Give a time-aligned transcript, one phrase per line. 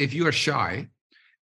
[0.00, 0.88] if you are shy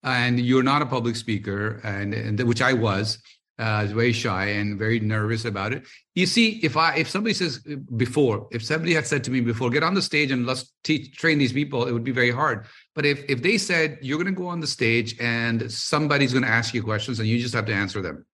[0.02, 3.18] and you're not a public speaker, and, and which I was,
[3.58, 5.84] uh, very shy and very nervous about it.
[6.14, 7.58] You see, if I if somebody says
[7.96, 11.16] before, if somebody had said to me before, get on the stage and let's teach
[11.16, 12.66] train these people, it would be very hard.
[12.94, 16.44] But if if they said you're going to go on the stage and somebody's going
[16.44, 18.26] to ask you questions and you just have to answer them,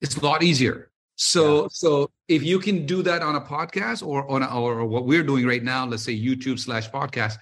[0.00, 0.90] it's a lot easier.
[1.16, 1.68] So yeah.
[1.70, 5.22] so if you can do that on a podcast or on a, or what we're
[5.22, 7.38] doing right now, let's say YouTube slash podcast,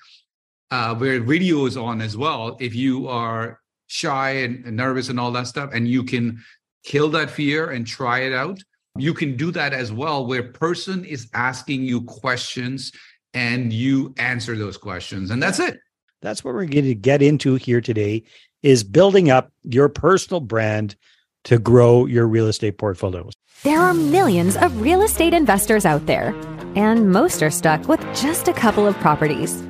[0.70, 2.56] uh, where video is on as well.
[2.60, 6.42] If you are shy and, and nervous and all that stuff, and you can
[6.84, 8.58] kill that fear and try it out.
[8.96, 12.92] You can do that as well, where person is asking you questions
[13.32, 15.80] and you answer those questions, and that's it.
[16.22, 18.22] That's what we're going to get into here today
[18.62, 20.96] is building up your personal brand
[21.44, 23.32] to grow your real estate portfolios.
[23.62, 26.34] There are millions of real estate investors out there,
[26.74, 29.62] and most are stuck with just a couple of properties.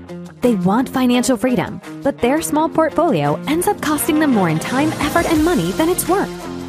[0.45, 4.93] They want financial freedom, but their small portfolio ends up costing them more in time,
[5.01, 6.29] effort, and money than it's worth.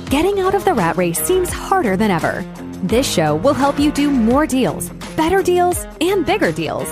[0.10, 2.46] Getting out of the rat race seems harder than ever.
[2.84, 6.88] This show will help you do more deals, better deals, and bigger deals.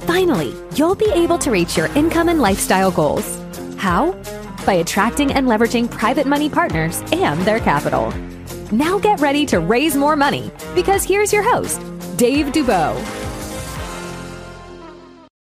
[0.00, 3.40] Finally, you'll be able to reach your income and lifestyle goals.
[3.76, 4.10] How?
[4.66, 8.10] By attracting and leveraging private money partners and their capital.
[8.72, 11.80] Now get ready to raise more money because here's your host,
[12.16, 13.25] Dave Dubeau.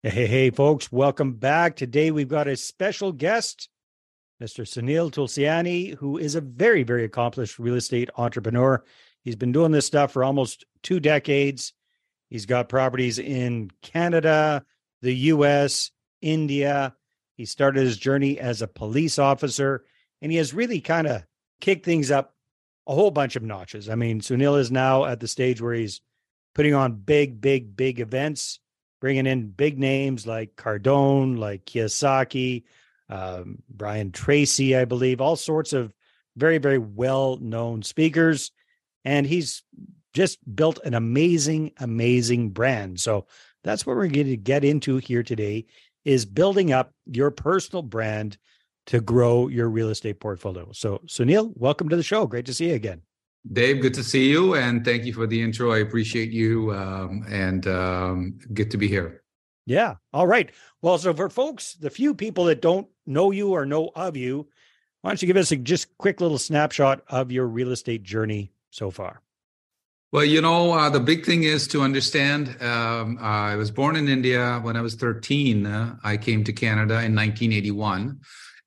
[0.03, 1.75] Hey, hey, folks, welcome back.
[1.75, 3.69] Today we've got a special guest.
[4.41, 4.65] Mr.
[4.65, 8.83] Sunil Tulsiani, who is a very, very accomplished real estate entrepreneur.
[9.23, 11.73] He's been doing this stuff for almost two decades.
[12.31, 14.65] He's got properties in Canada,
[15.03, 16.95] the US, India.
[17.35, 19.85] He started his journey as a police officer,
[20.19, 21.23] and he has really kind of
[21.59, 22.33] kicked things up
[22.87, 23.87] a whole bunch of notches.
[23.87, 26.01] I mean, Sunil is now at the stage where he's
[26.55, 28.59] putting on big, big, big events,
[29.01, 32.63] bringing in big names like Cardone, like Kiyosaki,
[33.09, 35.93] um, Brian Tracy, I believe, all sorts of
[36.37, 38.51] very, very well known speakers.
[39.03, 39.63] And he's
[40.13, 42.99] just built an amazing, amazing brand.
[42.99, 43.27] So
[43.63, 45.65] that's what we're going to get into here today
[46.05, 48.37] is building up your personal brand
[48.87, 50.69] to grow your real estate portfolio.
[50.73, 52.25] So, Sunil, welcome to the show.
[52.25, 53.01] Great to see you again.
[53.51, 55.71] Dave, good to see you, and thank you for the intro.
[55.71, 59.23] I appreciate you, um, and um, good to be here.
[59.65, 59.95] Yeah.
[60.13, 60.51] All right.
[60.81, 64.47] Well, so for folks, the few people that don't know you or know of you,
[65.01, 68.51] why don't you give us a just quick little snapshot of your real estate journey
[68.69, 69.21] so far?
[70.11, 72.61] Well, you know, uh, the big thing is to understand.
[72.61, 74.59] Um, I was born in India.
[74.61, 78.19] When I was 13, uh, I came to Canada in 1981.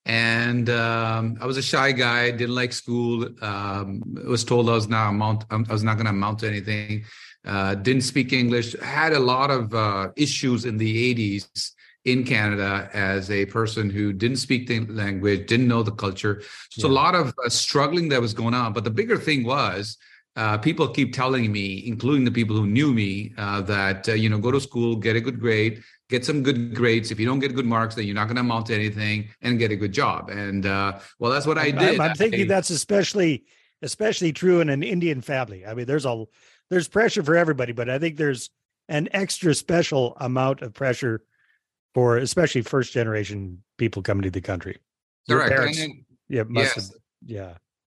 [0.07, 3.29] And um, I was a shy guy, didn't like school.
[3.43, 7.05] Um, was told I was not amount, I was not going to amount to anything.
[7.45, 8.79] Uh, didn't speak English.
[8.81, 11.73] Had a lot of uh, issues in the 80s
[12.05, 16.43] in Canada as a person who didn't speak the language, didn't know the culture.
[16.71, 16.93] So yeah.
[16.93, 18.73] a lot of uh, struggling that was going on.
[18.73, 19.97] But the bigger thing was
[20.37, 24.29] uh, people keep telling me, including the people who knew me, uh, that uh, you
[24.29, 27.11] know go to school, get a good grade, get some good grades.
[27.11, 29.59] If you don't get good marks, then you're not going to amount to anything, and
[29.59, 30.31] get a good job.
[30.31, 31.95] And uh, well, that's what I did.
[31.95, 33.45] I'm, I'm thinking I, that's especially
[33.83, 35.65] especially true in an Indian family.
[35.67, 36.25] I mean, there's a
[36.71, 38.51] there's pressure for everybody, but I think there's
[38.89, 41.23] an extra special amount of pressure
[41.95, 44.79] for especially first generation people coming to the country.
[45.29, 45.51] Correct.
[45.51, 46.89] Parents, then, yeah, must yes.
[46.89, 47.55] have, yeah.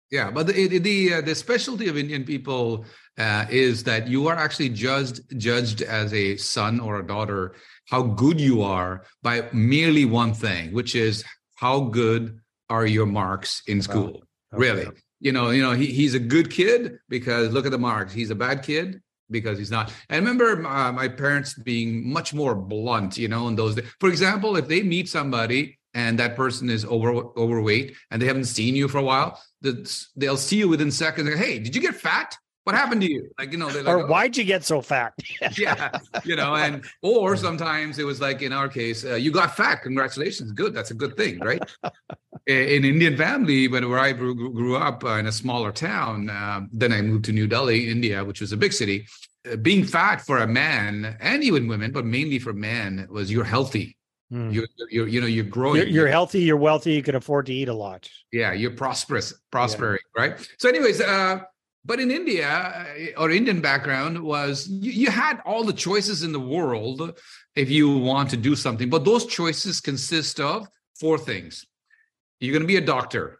[0.09, 2.85] Yeah, but the the uh, the specialty of Indian people
[3.17, 7.55] uh, is that you are actually judged judged as a son or a daughter
[7.89, 11.23] how good you are by merely one thing, which is
[11.55, 14.23] how good are your marks in school.
[14.53, 14.57] Okay.
[14.57, 14.87] Really,
[15.19, 18.13] you know, you know, he, he's a good kid because look at the marks.
[18.13, 19.91] He's a bad kid because he's not.
[20.09, 23.89] I remember uh, my parents being much more blunt, you know, in those days.
[23.99, 28.45] For example, if they meet somebody and that person is over overweight and they haven't
[28.45, 29.41] seen you for a while,
[30.15, 31.27] they'll see you within seconds.
[31.27, 32.37] Like, hey, did you get fat?
[32.65, 33.31] What happened to you?
[33.39, 34.05] Like, you know, like, or oh.
[34.05, 35.13] why'd you get so fat?
[35.57, 39.57] yeah, you know, and or sometimes it was like in our case, uh, you got
[39.57, 39.81] fat.
[39.81, 40.73] Congratulations, good.
[40.73, 41.63] That's a good thing, right?
[42.47, 46.61] in Indian family, but where I grew, grew up uh, in a smaller town, uh,
[46.71, 49.07] then I moved to New Delhi, India, which was a big city.
[49.51, 53.43] Uh, being fat for a man and even women, but mainly for men, was you're
[53.43, 53.96] healthy.
[54.29, 54.49] Hmm.
[54.49, 55.77] You're, you're, you know, you're growing.
[55.77, 56.41] You're, you're, healthy.
[56.41, 56.93] You're wealthy.
[56.93, 58.09] You can afford to eat a lot.
[58.31, 60.21] Yeah, you're prosperous, prospering, yeah.
[60.21, 60.49] right?
[60.57, 61.39] So, anyways, uh,
[61.85, 66.33] but in India uh, or Indian background was you, you, had all the choices in
[66.33, 67.17] the world
[67.55, 70.67] if you want to do something, but those choices consist of
[70.99, 71.65] four things.
[72.41, 73.39] You're going to be a doctor,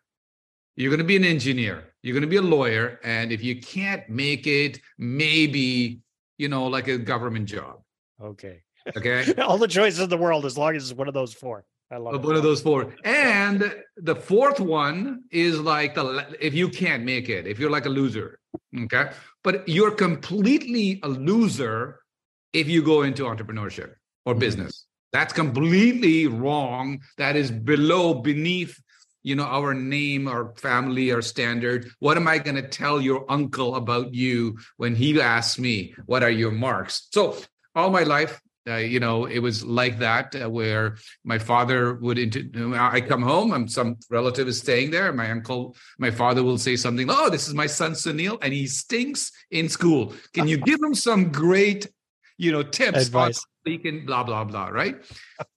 [0.77, 3.59] you're going to be an engineer, you're going to be a lawyer, and if you
[3.59, 5.99] can't make it, maybe
[6.37, 7.81] you know, like a government job.
[8.21, 8.63] Okay.
[8.95, 9.33] Okay.
[9.41, 11.65] all the choices in the world, as long as it's one of those four.
[11.89, 12.93] I love one of those four.
[13.05, 17.85] And the fourth one is like the if you can't make it, if you're like
[17.85, 18.39] a loser,
[18.83, 19.11] okay.
[19.43, 22.01] But you're completely a loser
[22.51, 23.93] if you go into entrepreneurship
[24.25, 24.39] or Mhm.
[24.39, 24.85] business.
[25.13, 26.99] That's completely wrong.
[27.17, 28.77] That is below, beneath,
[29.23, 31.89] you know, our name, our family, our standard.
[31.99, 36.23] What am I going to tell your uncle about you when he asks me, "What
[36.23, 37.37] are your marks?" So
[37.75, 42.17] all my life, uh, you know, it was like that, uh, where my father would.
[42.17, 45.13] Into, I come home, and some relative is staying there.
[45.13, 47.07] My uncle, my father will say something.
[47.09, 50.13] Oh, this is my son Sunil, and he stinks in school.
[50.33, 51.87] Can you give him some great,
[52.37, 53.45] you know, tips Advice.
[53.67, 54.95] he can blah blah blah right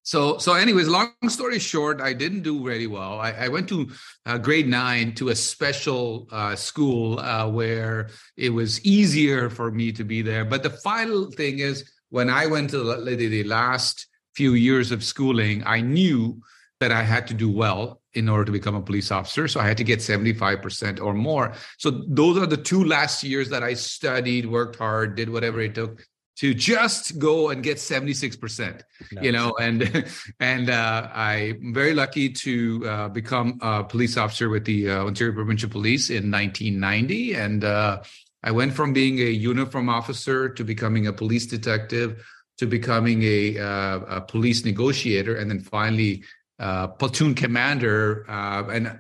[0.03, 3.89] so so anyways long story short i didn't do very well i, I went to
[4.27, 9.93] uh, grade nine to a special uh, school uh, where it was easier for me
[9.93, 14.07] to be there but the final thing is when i went to the, the, last
[14.35, 16.41] few years of schooling i knew
[16.79, 19.67] that i had to do well in order to become a police officer so i
[19.67, 21.53] had to get 75% or more.
[21.79, 25.75] So those are the two last years that i studied worked hard did whatever it
[25.75, 26.07] took
[26.41, 28.83] to just go and get 76%
[29.21, 30.11] you know and
[30.41, 35.35] and uh, i'm very lucky to uh, become a police officer with the uh, ontario
[35.35, 38.01] provincial police in 1990 and uh,
[38.43, 42.25] i went from being a uniform officer to becoming a police detective
[42.59, 46.23] to becoming a, uh, a police negotiator and then finally
[46.59, 48.99] uh, platoon commander uh, and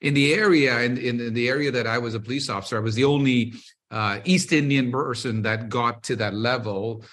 [0.00, 2.94] in the area in, in the area that i was a police officer i was
[2.94, 3.52] the only
[3.90, 7.04] uh, East Indian person that got to that level.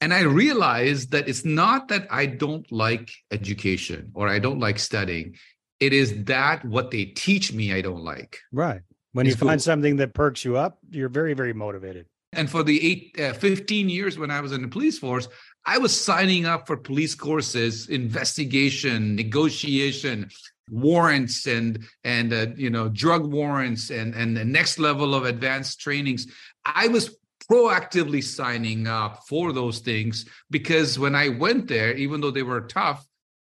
[0.00, 4.78] And I realized that it's not that I don't like education or I don't like
[4.78, 5.36] studying.
[5.78, 8.40] It is that what they teach me I don't like.
[8.50, 8.80] Right.
[9.12, 9.58] When you It's find cool.
[9.60, 12.06] something that perks you up, you're very, very motivated.
[12.34, 15.28] And for the eight, uh, 15 years when I was in the police force,
[15.66, 20.30] I was signing up for police courses, investigation, negotiation,
[20.70, 25.80] warrants, and and uh, you know drug warrants, and and the next level of advanced
[25.80, 26.26] trainings.
[26.64, 27.14] I was
[27.50, 32.62] proactively signing up for those things because when I went there, even though they were
[32.62, 33.06] tough,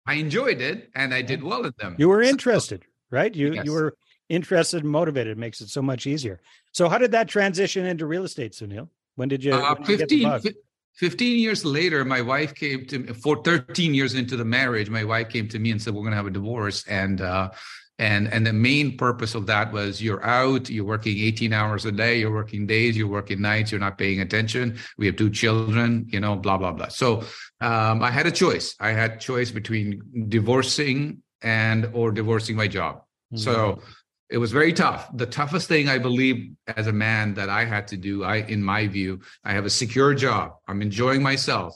[0.05, 1.95] I enjoyed it and I did well in them.
[1.99, 3.33] You were So- interested, right?
[3.35, 3.65] You Yes.
[3.65, 3.93] you were
[4.29, 5.31] interested and motivated.
[5.31, 6.39] It makes it so much easier.
[6.71, 8.87] So how did that transition into real estate, Sunil?
[9.15, 10.41] When did you, Uh, when did you get the 15, bug?
[10.43, 10.55] fif-
[10.95, 14.89] 15 years later, my wife came to me for 13 years into the marriage.
[14.89, 16.85] My wife came to me and said, We're going to have a divorce.
[16.87, 17.49] And, uh,
[17.97, 21.91] and, and the main purpose of that was you're out, you're working 18 hours a
[21.91, 24.77] day, you're working days, you're working nights, you're not paying attention.
[24.97, 26.87] We have two children, you know, blah, blah, blah.
[26.87, 27.23] So
[27.59, 28.75] um, I had a choice.
[28.79, 33.01] I had choice between divorcing and or divorcing my job.
[33.33, 33.39] Mhm.
[33.39, 33.81] So
[34.29, 35.09] it was very tough.
[35.15, 38.61] The toughest thing I believe as a man that I had to do, I in
[38.63, 40.53] my view, I have a secure job.
[40.67, 41.75] I'm enjoying myself.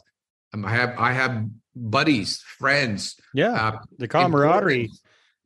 [0.54, 1.46] Um, I have I have
[1.76, 3.16] buddies, friends.
[3.34, 4.90] yeah, Uh, the camaraderie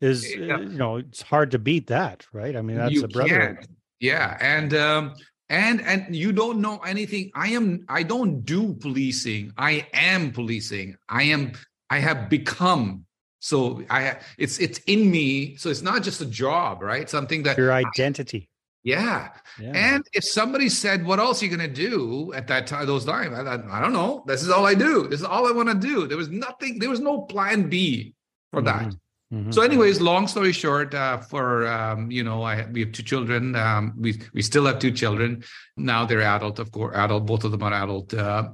[0.01, 0.59] is uh, Yeah.
[0.59, 2.55] you know it's hard to beat that, right?
[2.55, 3.55] I mean that's you a brotherhood.
[3.57, 3.69] can't.
[3.99, 5.13] Yeah, and um,
[5.49, 7.31] and and you don't know anything.
[7.33, 7.85] I am.
[7.89, 9.53] I don't do policing.
[9.57, 10.97] I am policing.
[11.09, 11.53] I am.
[11.89, 13.06] I have become.
[13.39, 14.17] So I.
[14.37, 15.55] It's it's in me.
[15.57, 17.09] So it's not just a job, right?
[17.09, 17.57] Something that.
[17.57, 18.49] Your identity.
[18.83, 19.29] Yeah.
[19.59, 19.71] Yeah.
[19.75, 23.05] And if somebody said, "What else are you going to do at that time?" Those
[23.05, 24.23] times, I, thought, I don't know.
[24.27, 25.07] This is all I do.
[25.07, 26.07] This is all I want to do.
[26.07, 26.79] There was nothing.
[26.79, 28.13] There was no plan B
[28.51, 28.87] for that.
[28.87, 28.99] Mhm.
[29.33, 29.53] Mhm.
[29.53, 33.55] So, anyways, long story short, uh, for um, you know, I we have two children.
[33.57, 35.43] Um, we we still have two children.
[35.75, 37.25] Now they're adult, of course, adult.
[37.25, 38.13] Both of them are adult.
[38.13, 38.49] Uh,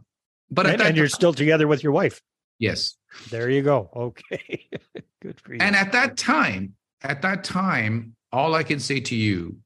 [0.50, 2.22] but and, that and you're time- still together with your wife.
[2.60, 2.96] yes.
[3.30, 3.90] There you go.
[3.96, 4.70] Okay.
[5.22, 5.60] Good for you.
[5.62, 9.58] And at that time, at that time, all I can say to you,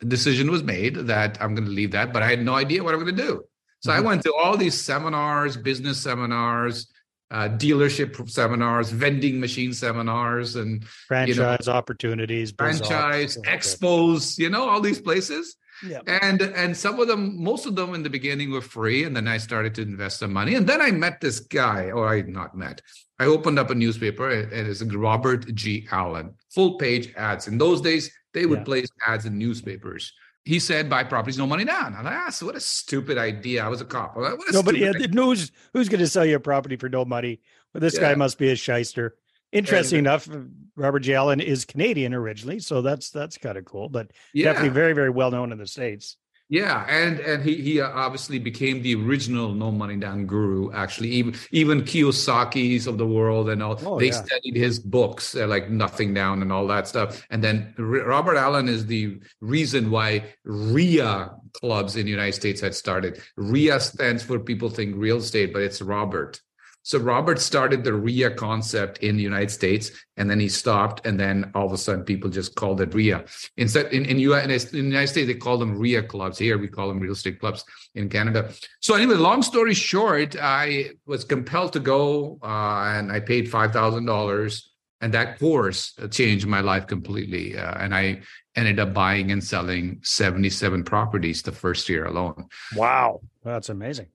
[0.00, 2.82] the decision was made that I'm going to leave that, but I had no idea
[2.82, 3.44] what I'm going to do.
[3.80, 4.04] So I Mhm.
[4.04, 6.88] went to all these seminars, business seminars,
[7.34, 14.38] uh, dealership seminars, vending machine seminars, and franchise opportunities, franchise expos.
[14.38, 15.56] You know, all these places.
[15.84, 16.00] Yeah.
[16.06, 19.26] and and some of them most of them in the beginning were free and then
[19.26, 22.56] i started to invest some money and then i met this guy or i not
[22.56, 22.80] met
[23.18, 27.80] i opened up a newspaper and it's robert g allen full page ads in those
[27.80, 28.70] days they would Yeah.
[28.70, 30.12] place ads in newspapers
[30.44, 33.68] he said buy properties no money down and i asked what a stupid idea i
[33.68, 36.24] was a cop I'm like, what a No, but yeah, who's who's going to sell
[36.24, 37.40] you a property for no money?
[37.72, 39.16] Well, this guy must be a shyster.
[39.52, 40.28] Interesting enough,
[40.74, 41.14] Robert G.
[41.14, 43.88] Allen is Canadian originally, so that's that's kind of cool.
[43.88, 44.46] But yeah.
[44.46, 46.16] definitely very very well known in the states.
[46.50, 50.70] Yeah, and and he he uh, obviously became the original no money down guru.
[50.72, 54.22] Actually, even even Kiyosaki's of the world and all Oh, they yeah.
[54.22, 57.26] studied his books uh, like Nothing Down and all that stuff.
[57.30, 62.60] And then R- Robert Allen is the reason why RIA clubs in the United States
[62.60, 63.22] had started.
[63.36, 66.40] RIA stands for people think real estate, but it's Robert.
[66.84, 71.18] So Robert started the RIA concept in the United States, and then he stopped, and
[71.18, 73.24] then all of a sudden people just called it RIA.
[73.56, 76.38] Instead, in in, US, in the United States, they call them RIA clubs.
[76.38, 77.64] Here we call them real estate clubs
[77.94, 78.52] in Canada.
[78.80, 83.72] So anyway, long story short, I was compelled to go, uh, and I paid five
[83.72, 87.56] thousand dollars, and that course changed my life completely.
[87.56, 88.20] Uh, and I
[88.56, 92.44] ended up buying and selling seventy seven properties the first year alone.
[92.76, 94.08] Wow, that's amazing.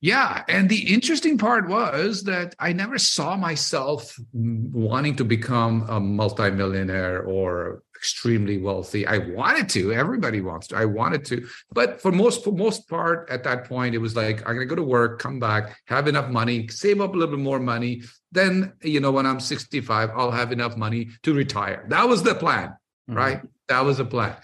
[0.00, 0.44] Yeah.
[0.48, 7.22] And the interesting part was that I never saw myself wanting to become a multimillionaire
[7.22, 9.06] or extremely wealthy.
[9.06, 9.92] I wanted to.
[9.92, 10.76] Everybody wants to.
[10.76, 11.46] I wanted to.
[11.72, 14.76] But for most for most part at that point, it was like I'm gonna go
[14.76, 18.02] to work, come back, have enough money, save up a little bit more money.
[18.30, 21.84] Then, you know, when I'm 65, I'll have enough money to retire.
[21.88, 23.14] That was the plan, mm-hmm.
[23.14, 23.40] right?
[23.68, 24.36] That was the plan.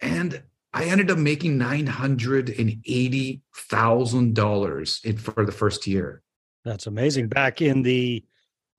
[0.00, 6.22] And I ended up making nine hundred and eighty thousand dollars for the first year.
[6.64, 7.28] That's amazing.
[7.28, 8.24] Back in the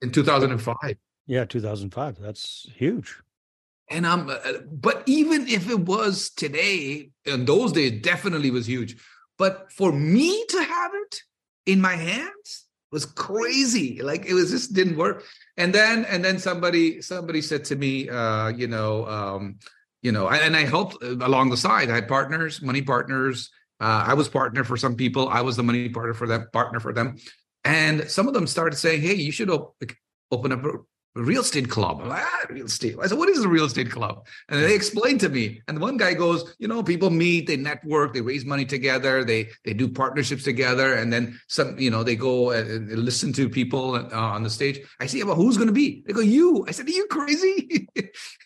[0.02, 0.98] in two thousand and five.
[1.26, 2.18] Yeah, two thousand five.
[2.20, 3.22] That's huge.
[3.90, 4.38] And I'm, uh,
[4.72, 8.98] but even if it was today, in those days, definitely was huge.
[9.38, 11.24] But for me to have it
[11.66, 14.02] in my hands was crazy.
[14.02, 15.24] Like it was just didn't work.
[15.58, 19.58] And then, and then somebody, somebody said to me, uh, you know, um,
[20.02, 21.90] you know, and I helped uh, along the side.
[21.90, 23.50] I had partners, money partners.
[23.80, 25.30] Uh, I was partner for some people.
[25.30, 27.18] I was the money partner for them, partner for them.
[27.64, 29.76] And some of them started saying, "Hey, you should op-
[30.32, 30.64] open up
[31.16, 32.02] real estate club.
[32.04, 32.96] Ah, real estate.
[33.02, 34.26] I said, what is a real estate club?
[34.48, 35.62] And they explained to me.
[35.68, 39.50] And one guy goes, you know, people meet, they network, they raise money together, they
[39.66, 43.96] they do partnerships together, and then some, you know, they go and listen to people
[43.96, 44.80] uh, on the stage.
[45.00, 46.04] I say, well, who's going to be?
[46.06, 46.66] They go, you.
[46.68, 47.88] I said, are you crazy?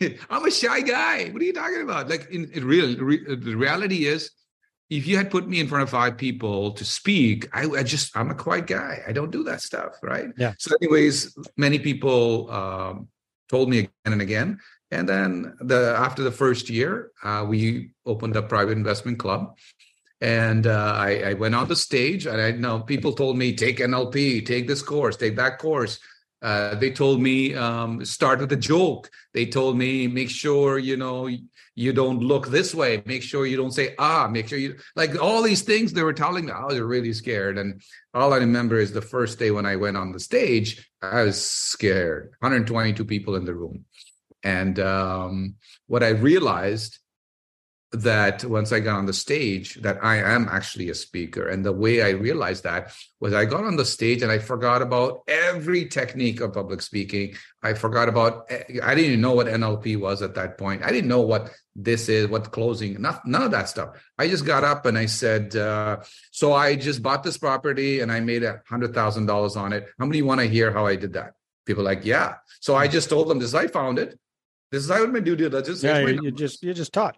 [0.30, 1.30] I'm a shy guy.
[1.30, 2.10] What are you talking about?
[2.10, 4.32] Like, in, in real, re, the reality is
[4.98, 8.16] if you had put me in front of five people to speak, I, I, just
[8.16, 9.02] I'm a quiet guy.
[9.08, 10.28] I don't do that stuff, right?
[10.38, 10.54] Yeah.
[10.60, 13.08] So, anyways, many people um,
[13.50, 14.60] told me again and again,
[14.92, 19.58] and then the after the first year, uh, we opened a private investment club,
[20.22, 23.80] and uh, I, I, went on the stage, and I know people told me take
[23.80, 26.00] NLP, take this course, take that course.
[26.44, 29.10] Uh, they told me um, start with a joke.
[29.34, 31.30] They told me make sure you know
[31.76, 33.02] you don't look this way.
[33.06, 34.28] Make sure you don't say ah.
[34.28, 36.52] Make sure you like all these things they were telling me.
[36.52, 37.82] I was really scared, and
[38.14, 41.44] all I remember is the first day when I went on the stage, I was
[41.44, 42.34] scared.
[42.40, 43.86] 122 people in the room,
[44.44, 45.56] and um,
[45.88, 47.00] what I realized
[47.94, 51.48] that once I got on the stage, that I am actually a speaker.
[51.48, 54.82] And the way I realized that was I got on the stage and I forgot
[54.82, 57.36] about every technique of public speaking.
[57.62, 60.84] I forgot about, I didn't even know what NLP was at that point.
[60.84, 63.90] I didn't know what this is, what closing, not, none of that stuff.
[64.18, 65.98] I just got up and I said, uh,
[66.32, 69.88] so I just bought this property and I made a hundred thousand dollars on it.
[70.00, 71.34] How many want to hear how I did that?
[71.66, 72.36] People like, yeah.
[72.60, 74.20] So I just told them this, I found it.
[74.72, 75.52] This is how I'm going to do it.
[75.84, 77.18] Yeah, you just, you just taught.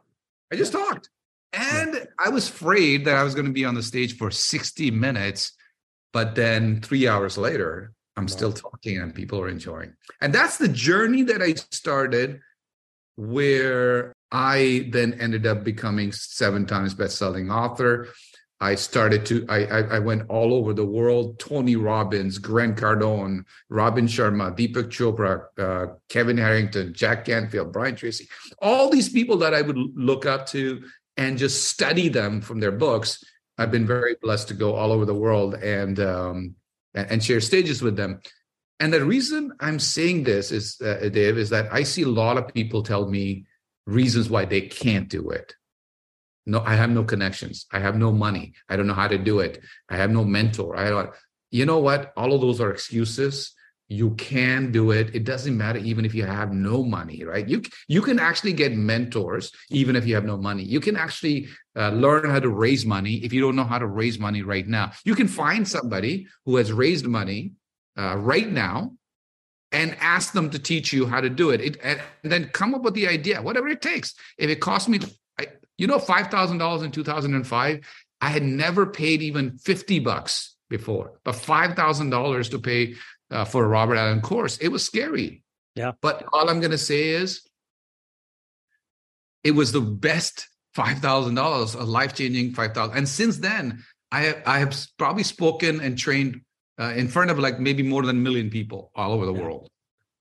[0.56, 1.10] I just talked.
[1.52, 4.90] And I was afraid that I was going to be on the stage for 60
[4.92, 5.52] minutes,
[6.14, 9.94] but then three hours later, I'm still talking and people are enjoying.
[10.22, 12.40] And that's the journey that I started
[13.18, 18.08] where I then ended up becoming seven times best-selling author.
[18.62, 21.40] I started to I, I, I went all over the world.
[21.40, 28.28] Tony Robbins, Grant Cardone, Robin Sharma, Deepak Chopra, uh, Kevin Harrington, Jack Canfield, Brian Tracy,
[28.62, 30.84] all these people that I would look up to
[31.18, 33.24] and just study them from their books.
[33.58, 36.56] I've been very blessed to go all over the world and um,
[36.94, 38.22] and share stages with them.
[38.80, 42.38] And the reason I'm saying this is, uh, Dave, is that I see a lot
[42.38, 43.46] of people tell me
[43.86, 45.54] reasons why they can't do it
[46.46, 47.66] no i have no connections.
[47.72, 48.54] I have no money.
[48.70, 49.64] I don't know how to do it.
[49.90, 50.78] I have no mentor.
[50.78, 51.10] I don't
[51.52, 52.12] you know what?
[52.18, 53.54] All of those are excuses.
[53.88, 55.16] You can do it.
[55.16, 57.48] It doesn't matter even if you have no money right?
[57.48, 60.64] You you can actually get mentors even if you have no money.
[60.64, 63.88] You can actually uh, learn how to raise money if you don't know how to
[63.88, 64.92] raise money right now.
[65.04, 67.54] You can find somebody who has raised money
[67.98, 68.94] uh, right now
[69.72, 72.82] and ask them to teach you how to do it, it and then come up
[72.82, 74.14] with the idea whatever it takes.
[74.38, 75.00] If it costs me
[75.78, 77.80] you know, $5,000 in 2005,
[78.22, 82.96] I had never paid even 50 bucks before, but $5,000 to pay
[83.32, 85.44] uh, for a Robert Allen course, it was scary.
[85.76, 85.92] Yeah.
[86.02, 87.42] But all I'm going to say is
[89.44, 92.98] it was the best $5,000, a life-changing 5,000.
[92.98, 96.42] And since then, I have, I have probably spoken and trained
[96.80, 99.42] uh, in front of like maybe more than a million people all over the yeah.
[99.42, 99.70] world.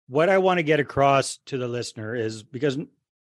[0.08, 2.78] What I want to get across to the listener is because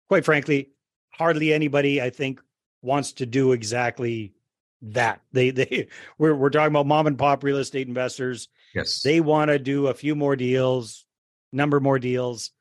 [0.07, 0.71] quite frankly,
[1.17, 2.41] hardly anybody, I think,
[2.81, 4.33] wants to do exactly
[4.81, 5.21] that.
[5.31, 8.49] They they we're we're talking about mom and pop real estate investors.
[8.73, 9.01] Yes.
[9.01, 11.05] They want to do a few more deals,
[11.51, 12.51] number more deals.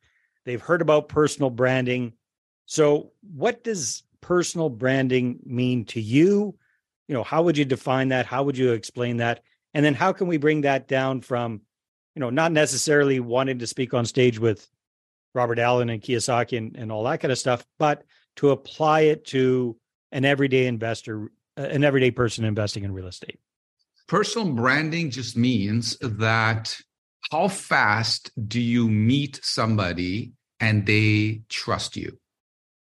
[0.44, 2.12] They've heard about personal branding.
[2.66, 6.56] So, what does personal branding mean to you?
[7.08, 8.26] You know, how would you define that?
[8.26, 9.42] How would you explain that?
[9.74, 11.60] And then how can we bring that down from,
[12.14, 14.70] you know, not necessarily wanting to speak on stage with
[15.34, 18.04] Robert Allen and Kiyosaki and, and all that kind of stuff, but
[18.36, 19.76] to apply it to
[20.12, 23.38] an everyday investor, uh, an everyday person investing in real estate?
[24.06, 26.76] Personal branding just means that
[27.30, 32.18] how fast do you meet somebody and they trust you?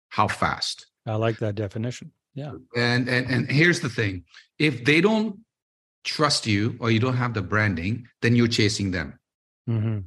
[0.09, 0.87] How fast?
[1.07, 2.13] I like that definition.
[2.35, 2.53] Yeah.
[2.77, 4.25] And and and here's the thing.
[4.59, 5.41] If they don't
[6.05, 9.19] trust you or you don't have the branding, then you're chasing them.
[9.69, 9.99] Mm-hmm.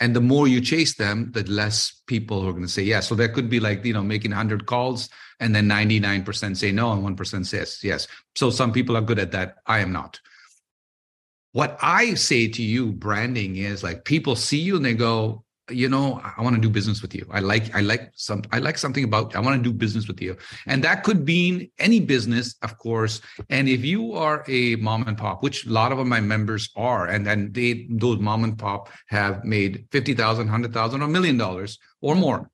[0.00, 3.06] And the more you chase them, the less people are going to say yes.
[3.06, 6.92] So there could be like, you know, making 100 calls and then 99% say no
[6.92, 8.08] and 1% says yes.
[8.34, 9.56] So some people are good at that.
[9.66, 10.18] I am not.
[11.52, 15.88] What I say to you, branding is like people see you and they go, you
[15.88, 17.26] know i want to do business with you.
[17.30, 20.20] I like i like some i like something about i want to do business with
[20.20, 20.36] you.
[20.66, 23.20] And that could mean any business of course.
[23.48, 27.06] And if you are a mom and pop which a lot of my members are
[27.06, 32.14] and then they those mom and pop have made 50000 100000 or million dollars or
[32.14, 32.50] more.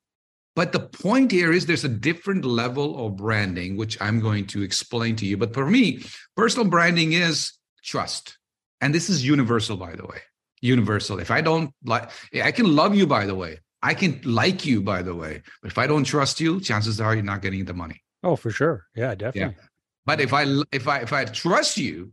[0.55, 4.61] But the point here is there's a different level of branding which i'm going to
[4.61, 5.37] explain to you.
[5.37, 6.03] But for me
[6.35, 8.37] personal branding is trust.
[8.79, 10.21] And this is universal by the way
[10.61, 11.19] universal.
[11.19, 12.09] If I don't like,
[12.43, 13.59] I can love you, by the way.
[13.83, 15.43] I can like you, by the way.
[15.61, 18.01] But if I don't trust you, chances are you're not getting the money.
[18.23, 18.87] Oh, for sure.
[18.95, 19.55] Yeah, definitely.
[19.57, 19.67] Yeah.
[20.05, 22.11] But if I if I if I trust you,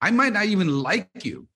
[0.00, 1.48] I might not even like you.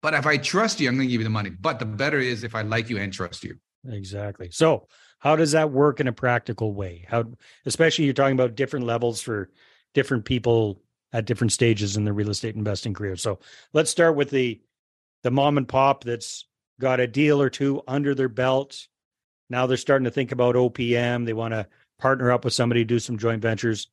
[0.00, 1.50] But if I trust you, I'm going to give you the money.
[1.50, 3.58] But the better is if I like you and trust you.
[3.86, 4.50] Exactly.
[4.50, 4.86] So,
[5.18, 7.04] how does that work in a practical way?
[7.08, 7.24] How,
[7.66, 9.50] especially you're talking about different levels for
[9.94, 10.80] different people
[11.12, 13.16] at different stages in the real estate investing career.
[13.16, 13.40] So,
[13.72, 14.60] let's start with the
[15.22, 16.46] the mom and pop that's
[16.80, 18.86] got a deal or two under their belt.
[19.50, 21.26] Now they're starting to think about OPM.
[21.26, 21.66] They want to
[21.98, 23.88] partner up with somebody, do some joint ventures.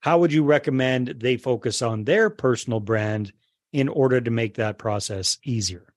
[0.00, 3.32] How would you recommend they focus on their personal brand
[3.72, 5.92] in order to make that process easier?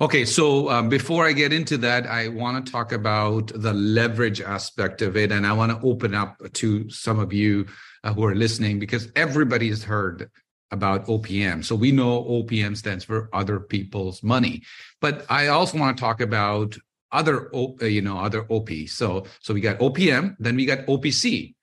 [0.00, 4.40] Okay, so um, before I get into that, I want to talk about the leverage
[4.40, 5.32] aspect of it.
[5.32, 7.66] And I want to open up to some of you
[8.04, 10.30] uh, who are listening because everybody has heard
[10.70, 11.64] about OPM.
[11.64, 14.62] So we know OPM stands for other people's money,
[15.00, 16.76] but I also want to talk about
[17.10, 18.70] other, uh, you know, other OP.
[18.86, 21.54] So, so we got OPM, then we got OPC.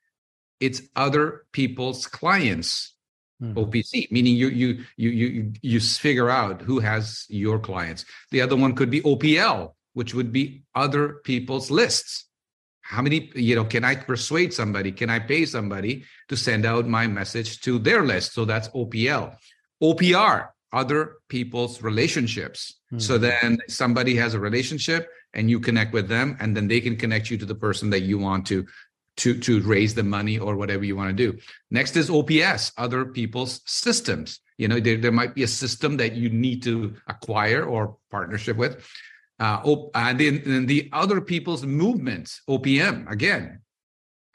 [0.60, 2.94] It's other people's clients.
[3.44, 3.60] Mm-hmm.
[3.60, 8.06] OPC, meaning you you you you you figure out who has your clients.
[8.32, 12.25] The other one could be OPL, which would be other people's lists
[12.86, 14.92] how many you know can i persuade somebody?
[14.92, 18.34] Can i pay somebody to send out my message to their list?
[18.34, 19.36] So that's opl
[19.82, 22.76] opr other people's relationships.
[22.86, 23.00] Mm-hmm.
[23.00, 26.96] so then somebody has a relationship and you connect with them and then they can
[26.96, 28.66] connect you to the person that you want to
[29.18, 31.40] to to raise the money or whatever you want to do.
[31.72, 34.40] Next is ops other people's systems.
[34.58, 38.58] You know there, there might be a system that you need to acquire or partnership
[38.58, 38.86] with
[39.40, 43.62] uh, op- and then the other people's movements, OPM, again,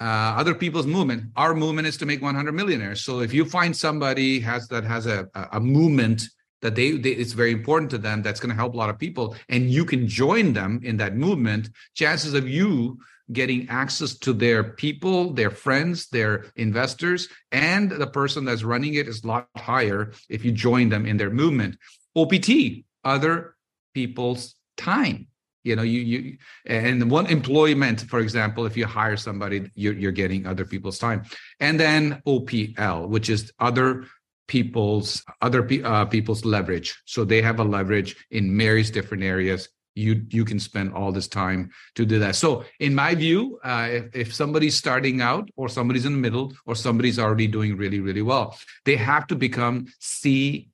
[0.00, 1.24] uh, other people's movement.
[1.36, 3.02] Our movement is to make 100 millionaires.
[3.02, 6.22] So if you find somebody has that has a, a movement
[6.62, 8.98] that they, they it's very important to them, that's going to help a lot of
[8.98, 11.70] people, and you can join them in that movement.
[11.94, 12.98] Chances of you
[13.32, 19.06] getting access to their people, their friends, their investors, and the person that's running it
[19.06, 21.78] is a lot higher if you join them in their movement.
[22.16, 23.54] OPT, other
[23.94, 25.26] people's time
[25.62, 30.12] you know you you and one employment for example if you hire somebody you're, you're
[30.12, 31.24] getting other people's time.
[31.59, 34.06] And then opl which is other
[34.48, 37.00] people's other uh, people's leverage.
[37.04, 41.29] So they have a leverage in various different areas you you can spend all this
[41.29, 42.37] time to do that.
[42.37, 46.53] So in my view uh, if, if somebody's starting out or somebody's in the middle
[46.66, 49.87] or somebody's already doing really really well they have to become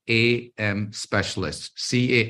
[0.06, 1.70] cam specialists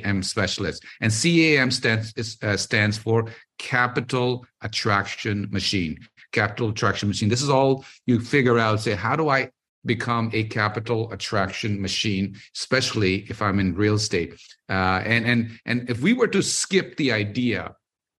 [0.03, 0.87] cam specialists.
[1.01, 3.27] And cam stands is, uh, stands for
[3.59, 5.99] capital attraction machine.
[6.33, 7.29] Capital attraction machine.
[7.29, 9.51] This is all you figure out say how do i
[9.87, 14.35] become a capital attraction machine, especially if I'm in real estate.
[14.69, 17.75] Uh, and and and if we were to skip the idea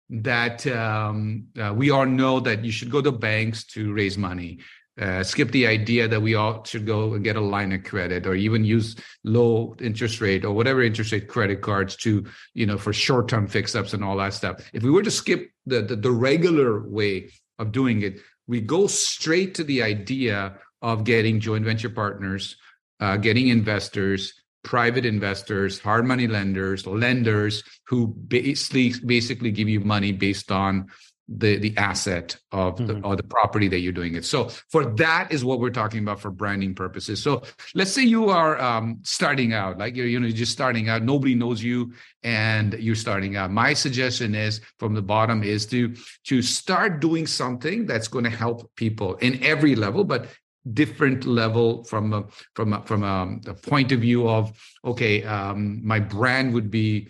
[0.09, 4.59] that um, uh, we all know that you should go to banks to raise money.
[4.99, 8.25] Uh, skip the idea that we all should go and get a line of credit
[8.25, 12.25] or even use low interest rate or whatever interest rate credit cards to
[12.55, 15.11] you know for short term fix ups and all that stuff if we were to
[15.11, 20.57] skip the, the the regular way of doing it we go straight to the idea
[20.81, 22.55] of getting joint venture partners
[22.99, 30.11] uh, getting investors, private investors, hard money lenders, lenders who basically basically give you money
[30.11, 30.87] based on
[31.29, 33.05] the the asset of the mm-hmm.
[33.05, 34.23] or the property that you're doing it.
[34.23, 37.21] So for that is what we're talking about for branding purposes.
[37.21, 37.43] So
[37.75, 41.35] let's say you are um, starting out, like you're you know just starting out, nobody
[41.35, 43.51] knows you, and you're starting out.
[43.51, 48.29] My suggestion is from the bottom is to to start doing something that's going to
[48.31, 50.27] help people in every level, but
[50.73, 52.23] different level from a,
[52.55, 54.51] from a, from a, a point of view of
[54.83, 57.09] okay, um, my brand would be,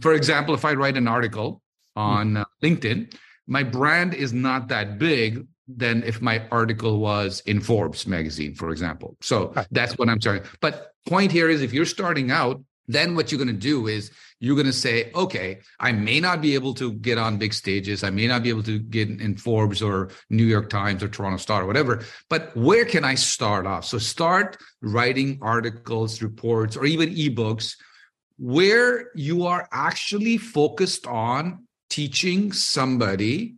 [0.00, 1.62] for example, if I write an article
[1.96, 3.12] on uh, LinkedIn
[3.46, 8.70] my brand is not that big than if my article was in Forbes magazine, for
[8.70, 9.16] example.
[9.20, 9.66] So right.
[9.70, 10.42] that's what I'm saying.
[10.60, 14.10] But point here is if you're starting out, then what you're going to do is
[14.42, 18.02] you're going to say, okay, I may not be able to get on big stages.
[18.02, 21.36] I may not be able to get in Forbes or New York Times or Toronto
[21.36, 23.84] Star or whatever, but where can I start off?
[23.84, 27.76] So start writing articles, reports, or even ebooks
[28.36, 33.54] where you are actually focused on teaching somebody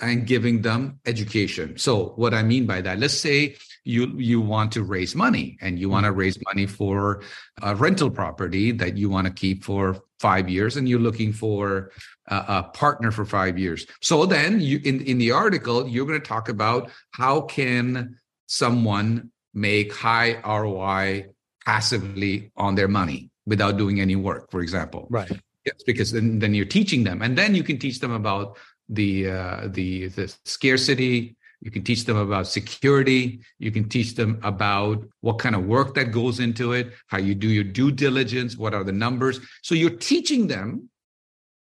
[0.00, 1.76] and giving them education.
[1.76, 3.56] So what I mean by that, let's say
[3.88, 7.22] you you want to raise money and you want to raise money for
[7.62, 11.90] a rental property that you want to keep for 5 years and you're looking for
[12.26, 13.86] a, a partner for 5 years.
[14.02, 19.30] So then you in in the article you're going to talk about how can someone
[19.54, 21.32] make high ROI
[21.64, 25.06] passively on their money without doing any work for example.
[25.08, 25.32] Right.
[25.64, 28.56] Yes, because then, then you're teaching them, and then you can teach them about
[28.88, 31.36] the uh, the the scarcity.
[31.60, 33.40] You can teach them about security.
[33.58, 37.34] You can teach them about what kind of work that goes into it, how you
[37.34, 39.40] do your due diligence, what are the numbers.
[39.62, 40.88] So you're teaching them,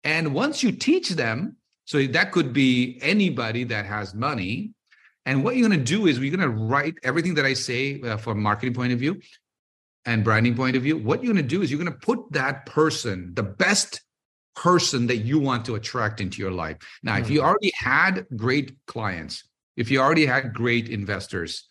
[0.03, 1.55] and once you teach them,
[1.85, 4.71] so that could be anybody that has money.
[5.25, 8.01] And what you're going to do is we're going to write everything that I say
[8.01, 9.21] uh, from a marketing point of view
[10.05, 12.31] and branding point of view, what you're going to do is you're going to put
[12.31, 14.01] that person, the best
[14.55, 16.77] person that you want to attract into your life.
[17.03, 17.23] Now, mm-hmm.
[17.23, 17.47] if you hmm.
[17.47, 19.43] already had great clients,
[19.75, 21.67] if you already had great investors,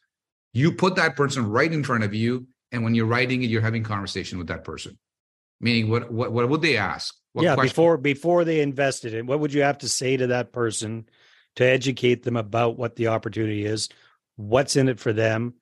[0.52, 2.46] you put that person right in front of you.
[2.72, 4.98] And when you're writing it, you're having conversation with that person.
[5.60, 7.14] Meaning, what what what would they ask?
[7.32, 7.70] What yeah, question?
[7.70, 11.08] before before they invested in, what would you have to say to that person
[11.56, 13.88] to educate them about what the opportunity is,
[14.36, 15.54] what's in it for them,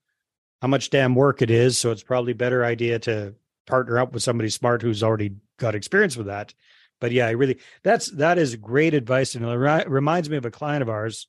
[0.62, 1.76] how much damn work it is.
[1.76, 3.35] So it's probably better idea to
[3.66, 6.55] partner up with somebody smart who's already got experience with that.
[7.00, 10.50] But yeah, I really that's that is great advice, and it reminds me of a
[10.50, 11.26] client of ours,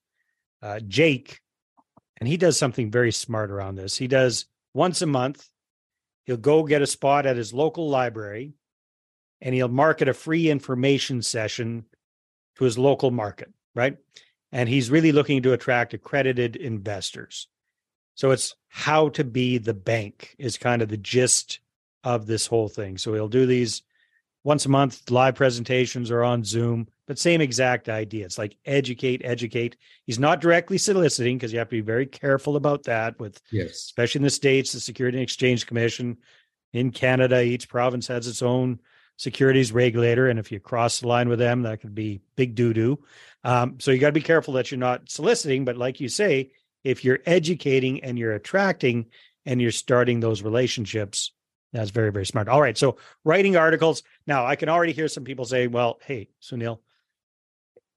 [0.64, 1.42] uh, Jake,
[2.18, 3.98] and he does something very smart around this.
[3.98, 5.48] He does once a month.
[6.26, 8.54] He'll go get a spot at his local library,
[9.42, 11.86] and he'll market a free information session
[12.56, 13.98] to his local market, right?
[14.54, 17.50] And he's really looking to attract accredited investors.
[18.16, 21.60] So it's how to be the bank is kind of the gist
[22.06, 22.98] of this whole thing.
[22.98, 23.82] So he'll do these
[24.44, 28.26] once a month live presentations or on Zoom, but same exact idea.
[28.26, 29.78] It's like educate, educate.
[30.06, 33.76] He's not directly soliciting because you have to be very careful about that with yes,
[33.76, 36.18] especially in the States, the Security and Exchange Commission.
[36.74, 38.80] In Canada, each province has its own
[39.18, 40.28] securities regulator.
[40.28, 43.00] And if you cross the line with them, that could be big doo doo.
[43.44, 46.52] Um, so you got to be careful that you're not soliciting, but like you say,
[46.84, 49.08] if you're educating and you're attracting
[49.46, 51.32] and you're starting those relationships,
[51.74, 52.48] that's very, very smart.
[52.48, 52.78] All right.
[52.78, 54.04] So writing articles.
[54.28, 56.80] Now I can already hear some people say, well, hey, Sunil,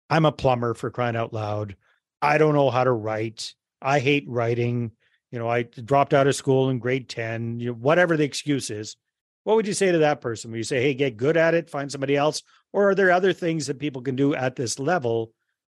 [0.09, 1.77] I'm a plumber for crying out loud.
[2.23, 3.55] I don't know how to write.
[3.83, 4.93] I hate writing.
[5.31, 8.71] You know, I dropped out of school in grade 10, you know, whatever the excuse
[8.71, 8.97] is.
[9.45, 10.51] What would you say to that person?
[10.51, 12.43] Would you say, hey, get good at it, find somebody else?
[12.73, 15.33] Or are there other things that people can do at this level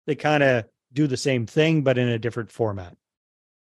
[0.06, 2.96] that kind of do the same thing but in a different format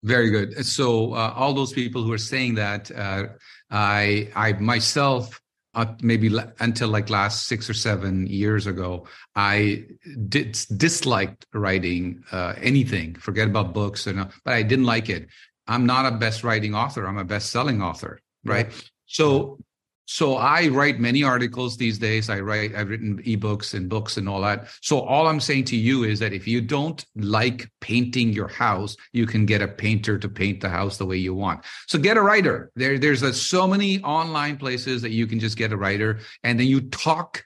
[0.03, 3.23] very good so uh, all those people who are saying that uh,
[3.69, 5.39] i i myself
[5.73, 9.83] uh, maybe until like last six or seven years ago i
[10.29, 13.13] did disliked writing uh, anything.
[13.15, 15.27] Forget about books and but i didn't like it.
[15.67, 17.07] I'm not a best writing author.
[17.07, 18.87] I'm a best selling author right?
[19.07, 19.57] So
[20.05, 22.29] so I write many articles these days.
[22.29, 24.67] I write, I've written ebooks and books and all that.
[24.81, 28.95] So all I'm saying to you is that if you don't like painting your house,
[29.13, 31.63] you can get a painter to paint the house the way you want.
[31.87, 32.71] So get a writer.
[32.75, 36.59] There, there's a, so many online places that you can just get a writer, and
[36.59, 37.43] then you talk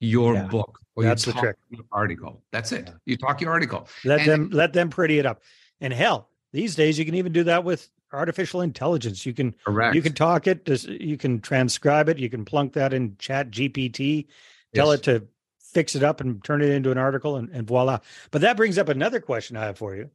[0.00, 1.56] your yeah, book or that's the trick.
[1.90, 2.42] article.
[2.52, 2.90] That's it.
[3.06, 3.88] You talk your article.
[4.04, 5.42] Let and, them let them pretty it up.
[5.80, 9.24] And hell, these days you can even do that with artificial intelligence.
[9.26, 9.94] You can Correct.
[9.94, 14.26] you can talk it, you can transcribe it, you can plunk that in Chat GPT,
[14.74, 14.98] tell yes.
[14.98, 15.26] it to
[15.72, 17.98] fix it up and turn it into an article, and, and voila.
[18.30, 20.10] But that brings up another question I have for you,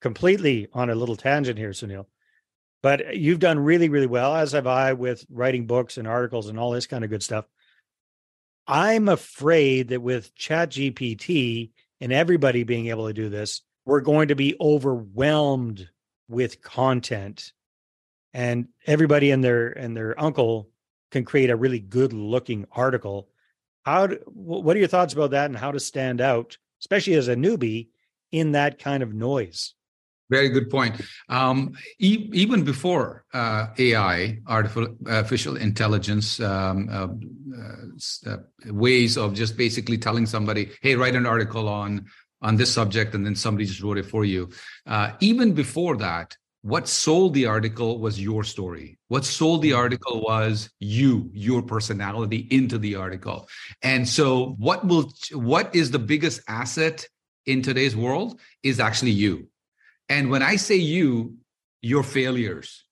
[0.00, 2.06] completely on a little tangent here, Sunil.
[2.82, 6.58] But you've done really, really well, as have I, with writing books and articles and
[6.58, 7.46] all this kind of good stuff.
[8.66, 14.28] I'm afraid that with Chat GPT and everybody being able to do this, we're going
[14.28, 15.88] to be overwhelmed
[16.30, 17.52] with content.
[18.32, 20.70] And everybody and their and their uncle
[21.10, 23.28] can create a really good looking article.
[23.84, 27.28] How do, what are your thoughts about that and how to stand out, especially as
[27.28, 27.88] a newbie
[28.30, 29.74] in that kind of noise?
[30.30, 31.00] Very good point.
[31.28, 39.98] Um, e- even before uh, AI, artificial intelligence, um, uh, uh, ways of just basically
[39.98, 42.06] telling somebody, "Hey, write an article on
[42.42, 44.50] on this subject," and then somebody just wrote it for you.
[44.86, 48.98] Uh, even before that, what sold the article was your story.
[49.08, 53.48] What sold the article was you, your personality into the article.
[53.82, 57.06] And so, what will what is the biggest asset
[57.46, 59.48] in today's world is actually you
[60.10, 61.36] and when I say you,
[61.80, 62.84] your failures,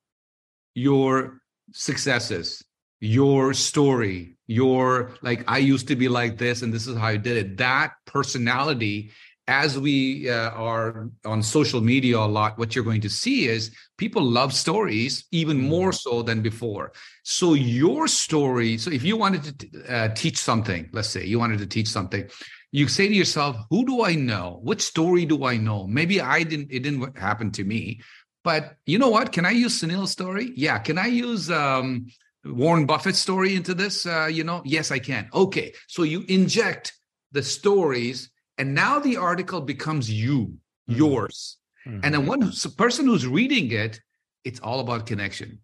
[0.74, 1.40] your
[1.72, 2.64] successes,
[3.00, 7.16] your story, your like, I used to be like this and this is how I
[7.16, 9.10] did it, that personality
[9.48, 13.74] as we uh, are on social media a lot, what you're going to see is
[13.96, 15.68] people love stories even mm-hmm.
[15.68, 16.92] more so than before.
[17.24, 21.58] So, your story, so if you wanted to uh, teach something, let's say you wanted
[21.60, 22.28] to teach something,
[22.70, 24.60] you say to yourself, who do I know?
[24.62, 25.86] What story do I know?
[25.86, 28.02] Maybe I didn't, it didn't happen to me.
[28.44, 29.32] But you know what?
[29.32, 30.52] Can I use Sunil's story?
[30.54, 30.78] Yeah.
[30.78, 32.08] Can I use um,
[32.44, 34.06] Warren Buffett's story into this?
[34.06, 35.28] Uh, you know, yes, I can.
[35.32, 35.72] Okay.
[35.86, 36.92] So you inject
[37.32, 40.58] the stories, and now the article becomes you,
[40.90, 40.94] mm-hmm.
[40.94, 41.56] yours.
[41.86, 42.00] Mm-hmm.
[42.02, 44.00] And then one person who's reading it,
[44.44, 45.60] it's all about connection.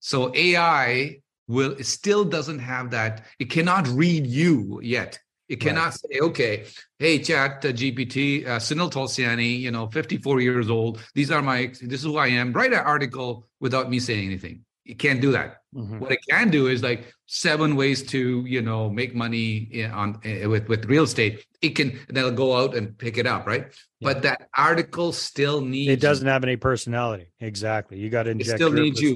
[0.00, 5.84] So AI will it still doesn't have that, it cannot read you yet It cannot
[5.84, 5.94] right.
[5.94, 6.64] say, okay,
[6.98, 11.00] hey, chat uh, GPT, uh, Sunil Tulsiani, you know, 54 years old.
[11.14, 12.52] These are my, this is who I am.
[12.52, 14.64] Write an article without me saying anything.
[14.86, 15.62] You can't do that.
[15.74, 15.98] Mm-hmm.
[15.98, 20.68] What it can do is like seven ways to, you know, make money on with
[20.68, 21.44] with real estate.
[21.60, 23.66] It can they'll go out and pick it up, right?
[23.98, 24.12] Yeah.
[24.12, 25.90] But that article still needs.
[25.90, 27.32] It doesn't have any personality.
[27.40, 27.98] Exactly.
[27.98, 28.50] You got to inject.
[28.50, 29.12] It still needs you.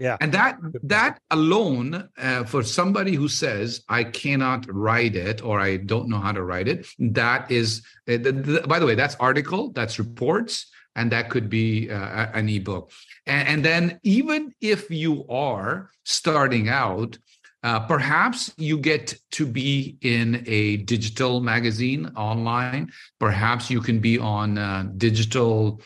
[0.00, 0.16] Yeah.
[0.20, 5.76] And that that alone, uh, for somebody who says I cannot write it or I
[5.76, 7.86] don't know how to write it, that is.
[8.08, 12.26] Uh, the, the, by the way, that's article, that's reports, and that could be uh,
[12.34, 12.90] an ebook.
[13.26, 17.18] And, and then even if you are starting out.
[17.64, 22.90] Uh, perhaps you get to be in a digital magazine online.
[23.20, 25.80] Perhaps you can be on uh, digital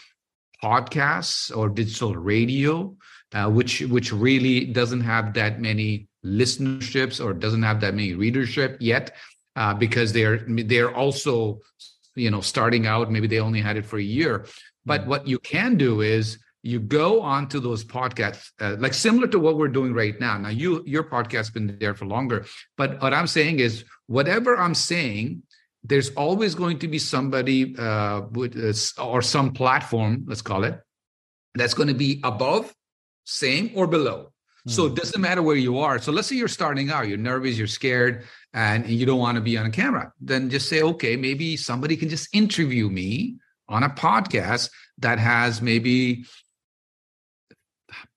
[0.65, 2.97] podcasts or digital radio
[3.35, 8.77] uh, which which really doesn't have that many listenerships or doesn't have that many readership
[8.81, 9.15] yet,
[9.57, 11.61] uh, because they're they're also
[12.15, 13.11] you know starting out.
[13.11, 14.47] Maybe they only had it for a year.
[14.87, 19.39] But what you can do is you go onto those podcasts, uh, like similar to
[19.39, 20.39] what we're doing right now.
[20.39, 22.47] Now, you your podcast's been there for longer,
[22.77, 25.43] but what I'm saying is, whatever I'm saying,
[25.85, 30.81] there's always going to be somebody uh, with, uh, or some platform, let's call it,
[31.55, 32.75] that's going to be above
[33.25, 34.33] same or below.
[34.69, 34.95] So it hmm.
[34.97, 36.01] doesn't matter where you are.
[36.01, 39.41] So let's say you're starting out, you're nervous, you're scared, and you don't want to
[39.41, 40.13] be on a camera.
[40.21, 43.37] Then just say, okay, maybe somebody can just interview me
[43.69, 46.25] on a podcast that has maybe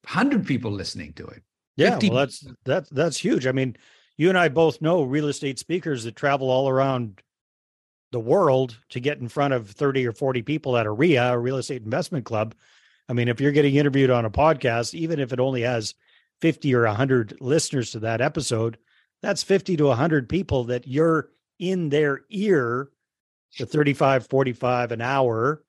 [0.04, 1.44] 100 people listening to it.
[1.76, 3.48] Yeah, well, that's that's that's huge.
[3.48, 3.78] I mean,
[4.18, 7.22] you and I both know real estate speakers that travel all around
[8.12, 11.38] the world to get in front of 30 or 40 people at a RIA, a
[11.40, 12.56] real estate investment club
[13.10, 15.96] I mean, if you're getting interviewed on a podcast, even if it only has
[16.42, 18.78] 50 or 100 listeners to that episode,
[19.24, 22.90] that's 50 to 100 people that you're in their ear
[23.52, 25.64] for 35, 45 an hour.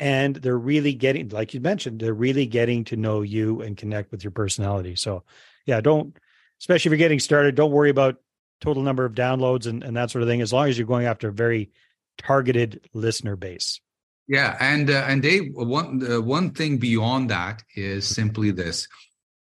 [0.00, 4.12] And they're really getting, like you mentioned, they're really getting to know you and connect
[4.12, 4.94] with your personality.
[4.94, 5.24] So,
[5.66, 6.16] yeah, don't,
[6.60, 8.16] especially if you're getting started, don't worry about
[8.60, 11.06] total number of downloads and, and that sort of thing, as long as you're going
[11.06, 11.70] after a very
[12.18, 13.80] targeted listener base.
[14.28, 18.86] Yeah, and uh, and Dave, one uh, one thing beyond that is simply this: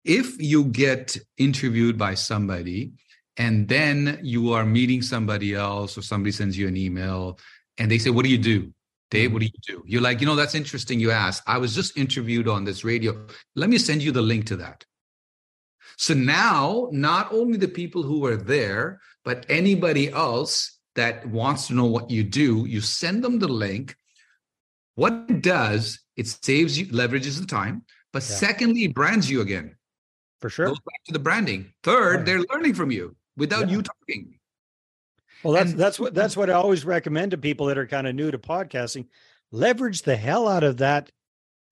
[0.04, 2.90] if you get interviewed by somebody,
[3.36, 7.38] and then you are meeting somebody else, or somebody sends you an email,
[7.78, 8.72] and they say, "What do you do?"
[9.10, 9.84] Dave, what do you do?
[9.86, 10.98] You're like, you know, that's interesting.
[10.98, 11.42] You asked.
[11.46, 13.26] I was just interviewed on this radio.
[13.54, 14.86] Let me send you the link to that.
[15.98, 21.74] So now, not only the people who are there, but anybody else that wants to
[21.74, 23.94] know what you do, you send them the link
[24.94, 28.36] what it does, it saves you, leverages the time, but yeah.
[28.36, 29.76] secondly, it brands you again.
[30.40, 30.66] For sure.
[30.66, 31.72] Goes back to the branding.
[31.82, 32.24] Third, yeah.
[32.24, 33.76] they're learning from you without yeah.
[33.76, 34.38] you talking.
[35.42, 38.06] Well, that's and, that's what that's what I always recommend to people that are kind
[38.06, 39.06] of new to podcasting.
[39.50, 41.10] Leverage the hell out of that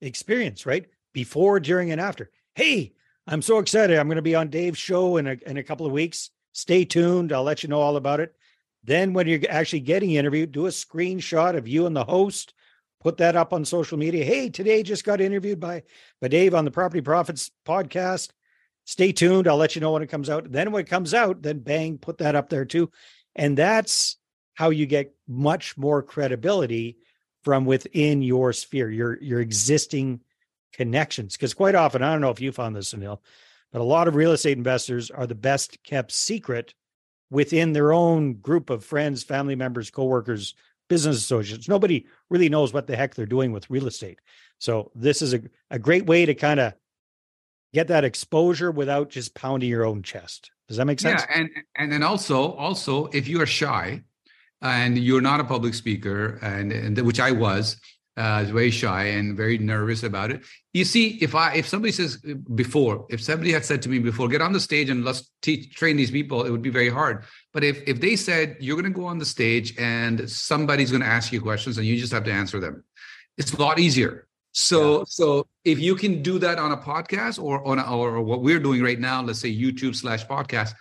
[0.01, 0.87] experience, right?
[1.13, 2.31] Before, during, and after.
[2.57, 2.93] Hey,
[3.29, 3.99] I'm so excited.
[3.99, 6.31] I'm going to be on Dave's show in a, in a couple of weeks.
[6.53, 7.33] Stay tuned.
[7.33, 8.35] I'll let you know all about it.
[8.83, 12.53] Then, when you're actually getting interviewed, do a screenshot of you and the host.
[13.01, 14.25] Put that up on social media.
[14.25, 15.85] Hey, today just got interviewed by
[16.21, 18.31] by Dave on the Property Profits podcast.
[18.85, 19.47] Stay tuned.
[19.47, 20.51] I'll let you know when it comes out.
[20.51, 22.91] Then when it comes out, then bang, put that up there too.
[23.37, 24.17] And that's
[24.55, 26.99] how you get much more credibility
[27.45, 30.21] from within your sphere, your your existing
[30.73, 31.35] connections.
[31.35, 33.21] Because quite often, I don't know if you found this, Sunil,
[33.73, 36.75] but a lot of real estate investors are the best kept secret
[37.31, 40.55] within their own group of friends, family members, coworkers,
[40.89, 41.69] business associates.
[41.69, 44.19] Nobody really knows what the heck they're doing with real estate.
[44.59, 45.41] So this is a,
[45.71, 46.75] a great way to kind of
[47.73, 50.51] get that exposure without just pounding your own chest.
[50.69, 51.23] Does that make sense?
[51.29, 54.03] Yeah, and and then also also if you are shy
[54.63, 57.81] and you're not a public speaker, and, and which I was,
[58.17, 60.43] uh, was very shy and very nervous about it.
[60.75, 63.99] You see, if I if somebody says uh, before, if somebody had said to me
[63.99, 66.91] before, get on the stage and let's teach train these people, it would be very
[66.91, 67.25] hard.
[67.53, 71.03] But if if they said you're going to go on the stage and somebody's going
[71.03, 72.85] to ask you questions and you just have to answer them,
[73.39, 74.27] it's a lot easier.
[74.53, 75.05] So yeah.
[75.07, 78.61] so if you can do that on a podcast or on a, or what we're
[78.61, 80.73] doing right now, let's say YouTube slash podcast,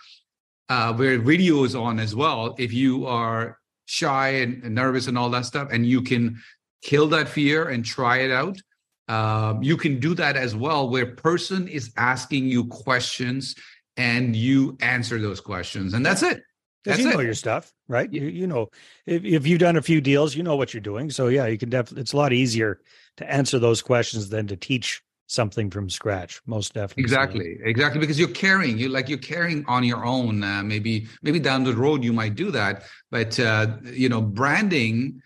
[0.68, 2.54] uh, where video is on as well.
[2.58, 6.40] If you are shy and, and nervous and all that stuff, and you can
[6.82, 8.58] kill that fear and try it out.
[9.08, 13.56] Um, you can do that as well, where person is asking you questions
[13.96, 16.42] and you answer those questions, and that's it.
[16.84, 17.24] Because you know it.
[17.24, 18.10] your stuff, right?
[18.10, 18.68] You you know
[19.06, 21.10] if, if you've done a few deals, you know what you're doing.
[21.10, 22.02] So yeah, you can definitely.
[22.02, 22.80] It's a lot easier
[23.20, 28.18] to answer those questions than to teach something from scratch most definitely exactly exactly because
[28.18, 32.02] you're carrying you like you're carrying on your own uh, maybe maybe down the road
[32.02, 35.22] you might do that but uh, you know branding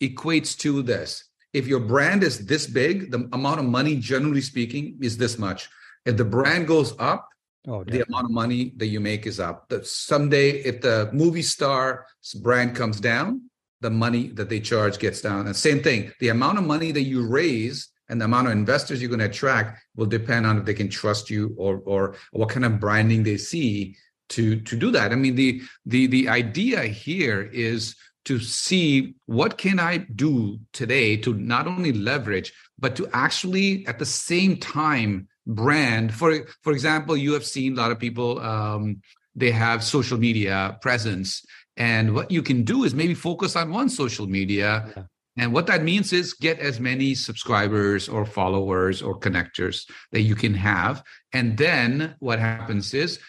[0.00, 1.24] equates to this.
[1.52, 5.68] If your brand is this big, the amount of money, generally speaking, is this much.
[6.04, 7.28] If the brand goes up,
[7.66, 9.68] oh, the amount of money that you make is up.
[9.68, 12.06] That someday, if the movie star
[12.42, 13.47] brand comes down,
[13.80, 15.46] the money that they charge gets down.
[15.46, 19.00] And same thing, the amount of money that you raise and the amount of investors
[19.00, 22.48] you're going to attract will depend on if they can trust you or or what
[22.48, 23.96] kind of branding they see
[24.30, 25.12] to to do that.
[25.12, 27.94] I mean, the the the idea here is
[28.28, 33.98] to see what can i do today to not only leverage but to actually at
[33.98, 39.00] the same time brand for for example you have seen a lot of people um,
[39.34, 41.42] they have social media presence
[41.78, 44.92] and what you can do is maybe focus on one social media.
[44.96, 45.02] Yeah.
[45.36, 50.34] and what that means is get as many subscribers or followers or connectors that you
[50.34, 51.02] can have.
[51.32, 53.20] And then what happens is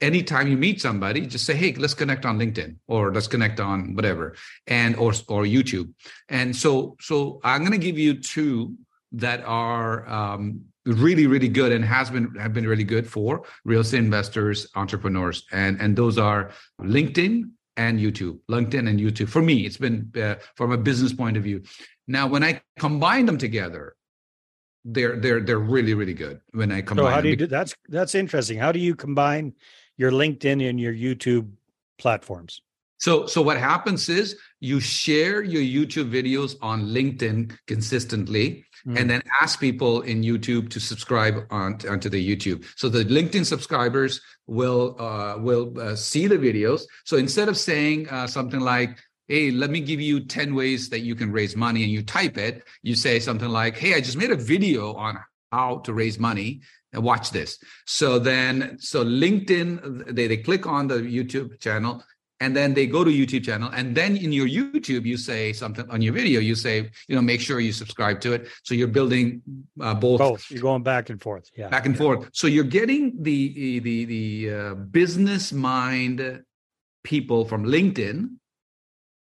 [0.00, 3.94] anytime you meet somebody just say hey let's connect on linkedin or let's connect on
[3.94, 5.92] whatever and or or youtube.
[6.28, 8.76] And so so i'm going to give you two
[9.12, 13.80] that are um, really really good and has been have been really good for real
[13.80, 19.66] estate investors entrepreneurs and and those are linkedin and youtube linkedin and youtube for me
[19.66, 21.62] it's been uh, from a business point of view
[22.06, 23.94] now when i combine them together
[24.84, 27.74] they're they're they're really really good when i combine so how do you do that's
[27.88, 29.52] that's interesting how do you combine
[29.96, 31.50] your LinkedIn and your YouTube
[31.98, 32.60] platforms?
[32.98, 38.98] So, so what happens is you share your YouTube videos on LinkedIn consistently, mm.
[38.98, 42.64] and then ask people in YouTube to subscribe on onto the YouTube.
[42.76, 46.82] So the LinkedIn subscribers will uh, will uh, see the videos.
[47.04, 51.00] So instead of saying uh, something like, "Hey, let me give you ten ways that
[51.00, 54.16] you can raise money," and you type it, you say something like, "Hey, I just
[54.16, 55.18] made a video on
[55.52, 56.60] how to raise money
[56.92, 62.02] and watch this so then so linkedin they, they click on the youtube channel
[62.40, 65.88] and then they go to youtube channel and then in your youtube you say something
[65.90, 68.48] on your video you say you know make sure you subscribe to it.
[68.62, 69.42] So you're building
[69.80, 70.18] uh, both.
[70.18, 70.50] Both.
[70.50, 71.50] You're going back and forth.
[71.56, 71.68] Yeah.
[71.68, 72.02] Back and yeah.
[72.02, 72.30] forth.
[72.32, 76.42] So you're getting the the the uh, business mind
[77.04, 78.34] people from linkedin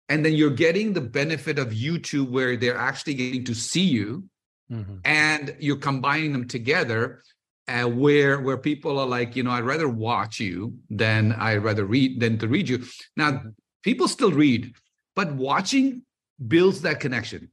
[0.07, 4.23] and then you're getting the benefit of youtube where they're actually getting to see you
[4.71, 4.97] mm-hmm.
[5.05, 7.23] and you're combining them together
[7.67, 11.85] uh, where where people are like, you know, I'd rather watch you than I'd rather
[11.85, 12.83] read than to read you.
[13.15, 13.49] Now, mm-hmm.
[13.83, 14.73] people still read,
[15.15, 16.03] but watching
[16.45, 17.49] builds that connection.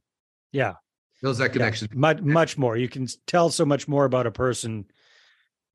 [0.53, 0.74] Yeah,
[1.22, 1.89] builds that connection.
[1.93, 2.76] Yeah, much much more.
[2.76, 4.87] You can tell so much more about a person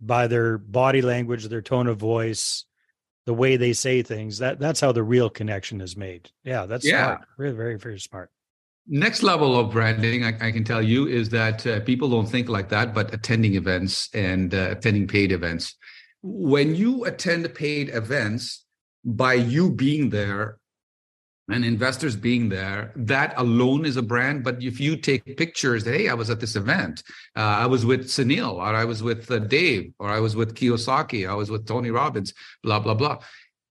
[0.01, 2.65] by their body language, their tone of voice,
[3.25, 4.39] the way they say things.
[4.39, 6.29] That that's how the real connection is made.
[6.43, 7.27] Yeah, that's yeah, smart.
[7.37, 8.31] very very very smart
[8.87, 12.49] next level of branding I, I, can tell you is that uh, people don't think
[12.49, 15.75] like that but attending events and uh, attending paid events.
[16.21, 18.65] When you attend paid events
[19.03, 20.59] by you being there
[21.47, 24.43] and investors being there that alone is a brand.
[24.43, 27.03] But if you take pictures hey i was at this event.
[27.35, 30.55] Uh, i was with sunil or i was with uh, dave or i was with
[30.55, 32.33] kiyosaki i was with tony robbins
[32.63, 33.17] blah blah blah.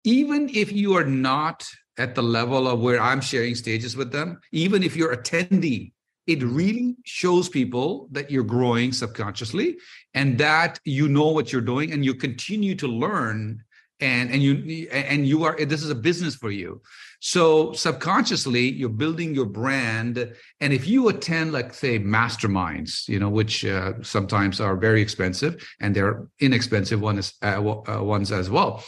[0.05, 1.67] Even if you are not
[1.99, 4.41] at the level of where i'm sharing stages with them.
[4.53, 5.93] Even if you're attendee
[6.27, 9.77] it really shows people that you're growing subconsciously
[10.15, 13.63] and that you know what you're doing and you continue to learn
[14.01, 16.83] and and you and you are this is a business for you.
[17.21, 20.35] So subconsciously you're building your brand.
[20.61, 25.67] And if you attend like say masterminds you know which uh, sometimes are very expensive
[25.81, 28.85] and they're inexpensive uh, uh, ones as well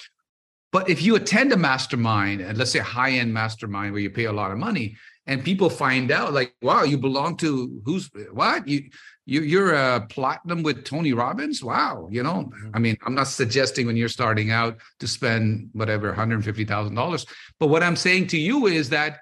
[0.72, 4.10] but if you attend a mastermind and let's say a high end mastermind where you
[4.10, 4.96] pay a lot of money
[5.26, 8.66] and people find out like wow you belong to who's what?
[8.66, 8.88] You
[9.26, 11.62] you you're a platinum with tony robbins?
[11.62, 12.50] Wow you know?
[12.74, 17.26] I mean i'm not suggesting when you're starting out to spend whatever $150000
[17.58, 19.20] but what i'm saying to you is that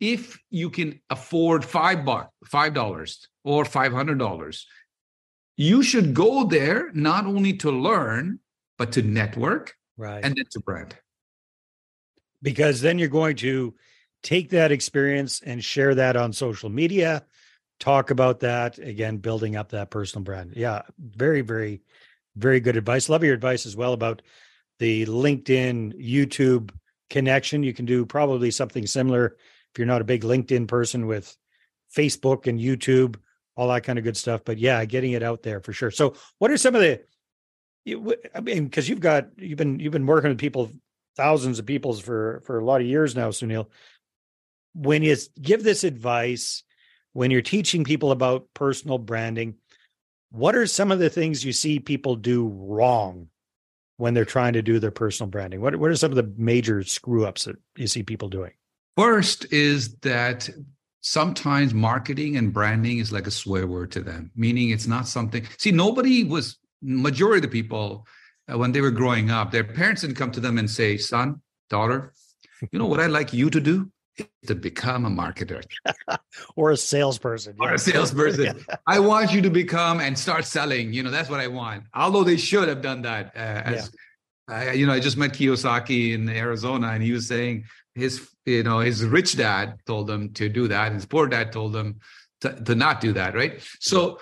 [0.00, 4.66] if you can afford five bucks five dollars or five hundred dollars
[5.56, 8.38] you should go there not only to learn
[8.76, 10.24] but to network right.
[10.24, 10.96] and then to brand.
[12.40, 13.74] Because then you're going to
[14.22, 17.24] take that experience and share that on social media
[17.78, 20.54] talk about that again building up that personal brand.
[20.56, 21.82] Yeah very very
[22.36, 23.08] very good advice.
[23.08, 24.22] Love your advice as well about
[24.78, 26.70] the linkedin youtube
[27.10, 27.62] connection.
[27.62, 29.36] You can do probably something similar
[29.72, 31.36] if you're not a big linkedin person with
[31.96, 33.16] facebook and youtube
[33.56, 35.90] all that kind of good stuff but yeah getting it out there for sure.
[35.90, 37.00] So what are some of the
[37.86, 40.70] i mean because you've got you've been you've been working with people
[41.16, 43.68] thousands of peoples for for a lot of years now sunil
[44.74, 46.62] when you give this advice,
[47.12, 49.54] when you're teaching people about personal branding,
[50.30, 53.28] what are some of the things you see people do wrong
[53.96, 55.60] when they're trying to do their personal branding?
[55.60, 58.52] What, what are some of the major screw ups that you see people doing?
[58.96, 60.48] First is that
[61.00, 65.46] sometimes marketing and branding is like a swear word to them, meaning it's not something.
[65.56, 68.06] See, nobody was, majority of the people,
[68.50, 71.40] uh, when they were growing up, their parents didn't come to them and say, son,
[71.68, 72.12] daughter,
[72.72, 73.90] you know what I'd like you to do?
[74.18, 75.62] Is to become a marketer.
[76.56, 78.64] Or a salesperson or a salesperson.
[78.86, 80.92] I want you to become and start selling.
[80.92, 81.84] You know that's what i want.
[81.94, 83.90] Although they should have done that uh, as
[84.48, 84.72] yeah.
[84.72, 87.64] you know i just met kiyosaki in arizona and he was saying
[87.94, 91.52] his you know his rich dad told him to do that and his poor dad
[91.52, 91.98] told him
[92.40, 93.60] to, to not do that right?
[93.80, 94.20] So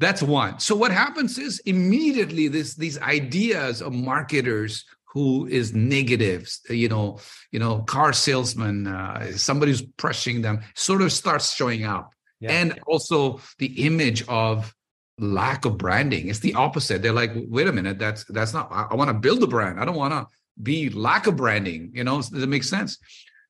[0.00, 0.58] that's one.
[0.60, 7.18] So what happens is immediately this these ideas of marketers who is negative you know
[7.52, 12.12] you know car salesman uh, somebody who's pressing them sort of starts showing up.
[12.40, 12.52] Yeah.
[12.52, 14.74] and also the image of
[15.18, 17.02] lack of branding it's the opposite.
[17.02, 19.78] They're like wait a minute that's that's not i, I want to build a brand.
[19.78, 20.26] I don't want to
[20.62, 22.96] be lack of branding you know does it make sense?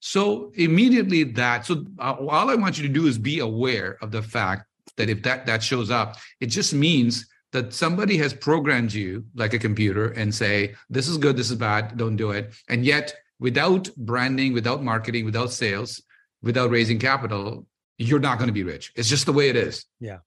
[0.01, 4.11] So immediately that so uh, all i want you to do is be aware of
[4.11, 4.65] the fact
[5.01, 9.55] that if that that shows up it just means that somebody has programmed you like
[9.55, 13.15] a computer and say this is good this is bad don't do it and yet
[13.39, 16.03] without branding without marketing without sales
[16.43, 17.67] without raising capital
[17.99, 20.19] you're not going to be rich it's just the way it is yeah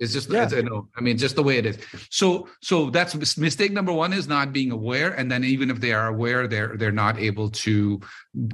[0.00, 0.44] it's just yeah.
[0.44, 1.78] It's, you know, I mean, just the way it is.
[2.08, 5.92] So, so that's mistake number one is not being aware, and then even if they
[5.92, 8.00] are aware, they're they're not able to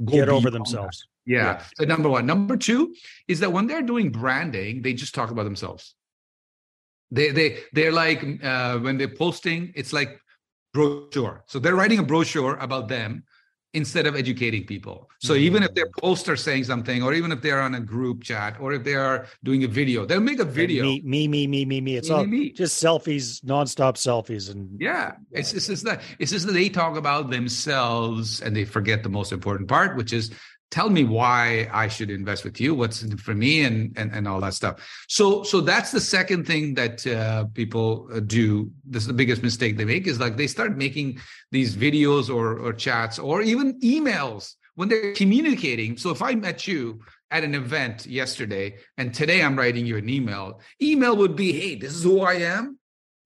[0.03, 1.07] get over themselves.
[1.27, 1.43] Yeah.
[1.43, 1.63] yeah.
[1.75, 2.25] So number one.
[2.25, 2.95] Number two
[3.27, 5.93] is that when they're doing branding, they just talk about themselves.
[7.11, 10.19] They they they're like uh, when they're posting, it's like
[10.73, 11.43] brochure.
[11.47, 13.23] So they're writing a brochure about them
[13.73, 15.09] instead of educating people.
[15.19, 15.43] So mm-hmm.
[15.43, 18.57] even if their post are saying something, or even if they're on a group chat,
[18.59, 20.83] or if they are doing a video, they'll make a video.
[20.83, 21.95] Me, me, me, me, me, me.
[21.95, 22.51] It's me, all me.
[22.51, 26.97] just selfies, nonstop selfies, and yeah, it's it's just that it's just that they talk
[26.97, 30.31] about themselves and they forget the most important part, which is
[30.69, 34.41] tell me why I should invest with you, what's for me, and and and all
[34.41, 34.75] that stuff.
[35.07, 38.71] So so that's the second thing that uh, people uh, do.
[38.85, 41.19] This is the biggest mistake they make is like they start making
[41.51, 45.97] these videos or or chats or even emails when they're communicating.
[45.97, 46.99] So if I met you
[47.31, 51.75] at an event yesterday and today I'm writing you an email, email would be, hey,
[51.75, 52.76] this is who I am.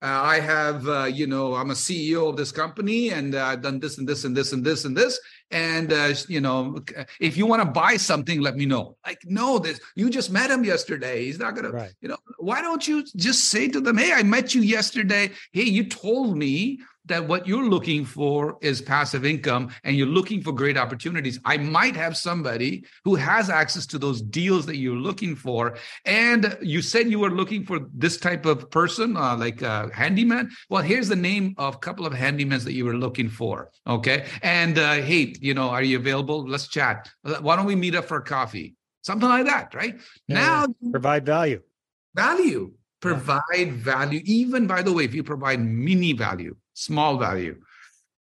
[0.02, 3.62] Uh, I have, uh, you know, I'm a CEO of this company and uh, I've
[3.62, 5.20] done this and this and this and this and this.
[5.52, 6.82] And, uh, you know,
[7.20, 8.96] if you want to buy something, let me know.
[9.06, 11.26] Like, no, this, you just met him yesterday.
[11.26, 11.90] He's not going right.
[11.90, 15.30] to, you know, why don't you just say to them, hey, I met you yesterday.
[15.52, 20.42] Hey, you told me that what you're looking for is passive income and you're looking
[20.42, 24.94] for great opportunities, I might have somebody who has access to those deals that you're
[24.94, 25.76] looking for.
[26.04, 30.50] And you said you were looking for this type of person, uh, like a handyman.
[30.70, 33.70] Well, here's the name of a couple of handymans that you were looking for.
[33.86, 34.26] Okay.
[34.42, 36.46] And uh, hey, you know, are you available?
[36.46, 37.10] Let's chat.
[37.40, 38.74] Why don't we meet up for coffee?
[39.02, 39.98] Something like that, right?
[40.28, 41.60] Yeah, now, provide value.
[42.14, 47.60] Value provide value even by the way if you provide mini value small value.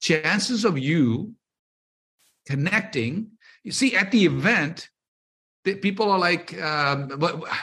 [0.00, 1.34] Chances of you
[2.46, 3.28] connecting
[3.62, 4.88] you see at the event
[5.80, 7.08] people are like um,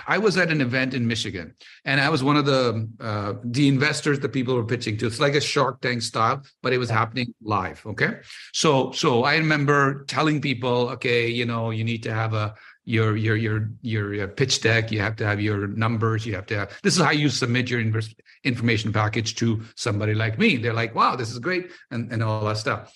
[0.08, 1.54] i was at an event in michigan
[1.84, 5.06] and i was one of the uh, the investors that people were pitching to.
[5.06, 8.20] It's like a shark tank style but it was happening live okay?
[8.54, 12.56] So so i remember telling people okay you know you need to have a
[12.90, 14.92] your your your your pitch deck.
[14.92, 16.26] You have to have your numbers.
[16.26, 17.82] You have to have this is how you submit your
[18.44, 20.58] information package to somebody like me.
[20.58, 22.92] They're like wow this is great and, and all that stuff.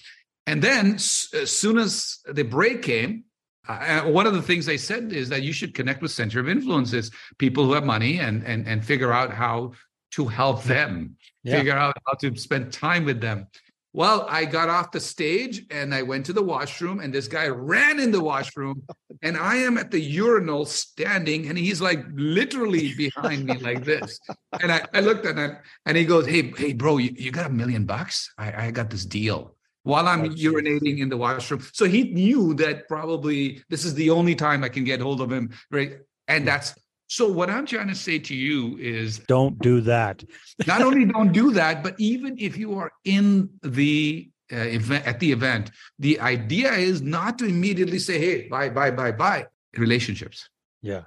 [0.48, 3.26] And then as soon as the break came
[3.70, 6.50] uh, one of the things they said is that you should connect with center of
[6.50, 9.74] influences people who have money and and and figure out how
[10.12, 11.16] to help them.
[11.44, 11.58] Yeah.
[11.58, 13.48] figure out how to spend time with them
[13.94, 17.48] well, I got off the stage and I went to the washroom, and this guy
[17.48, 18.82] ran in the washroom,
[19.22, 24.20] and I am at the urinal standing, and he's like literally behind me like this.
[24.60, 27.46] And I, I looked at him, and he goes, "Hey, hey, bro, you, you got
[27.46, 28.34] a million bucks?
[28.38, 32.88] I, I got this deal." While I'm urinating in the washroom, so he knew that
[32.88, 35.98] probably this is the only time I can get hold of him, right?
[36.28, 36.74] And that's
[37.14, 40.24] so what I'm trying to say to you is don't do that.
[40.66, 45.20] not only don't do that, but even if you are in the uh, event at
[45.20, 49.46] the event, the idea is not to immediately say, "Hey, bye, bye, bye, bye."
[49.78, 50.50] Relationships.
[50.82, 51.04] Yeah.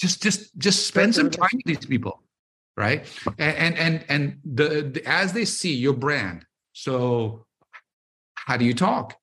[0.00, 2.22] Just, just, just spend some time with these people,
[2.78, 3.04] right?
[3.38, 6.46] And and and, and the, the as they see your brand.
[6.72, 7.44] So,
[8.36, 9.18] how do you talk?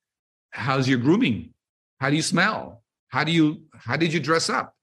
[0.51, 1.55] How's your grooming?
[1.99, 2.83] How do you smell?
[3.07, 4.75] How do you how did you dress up?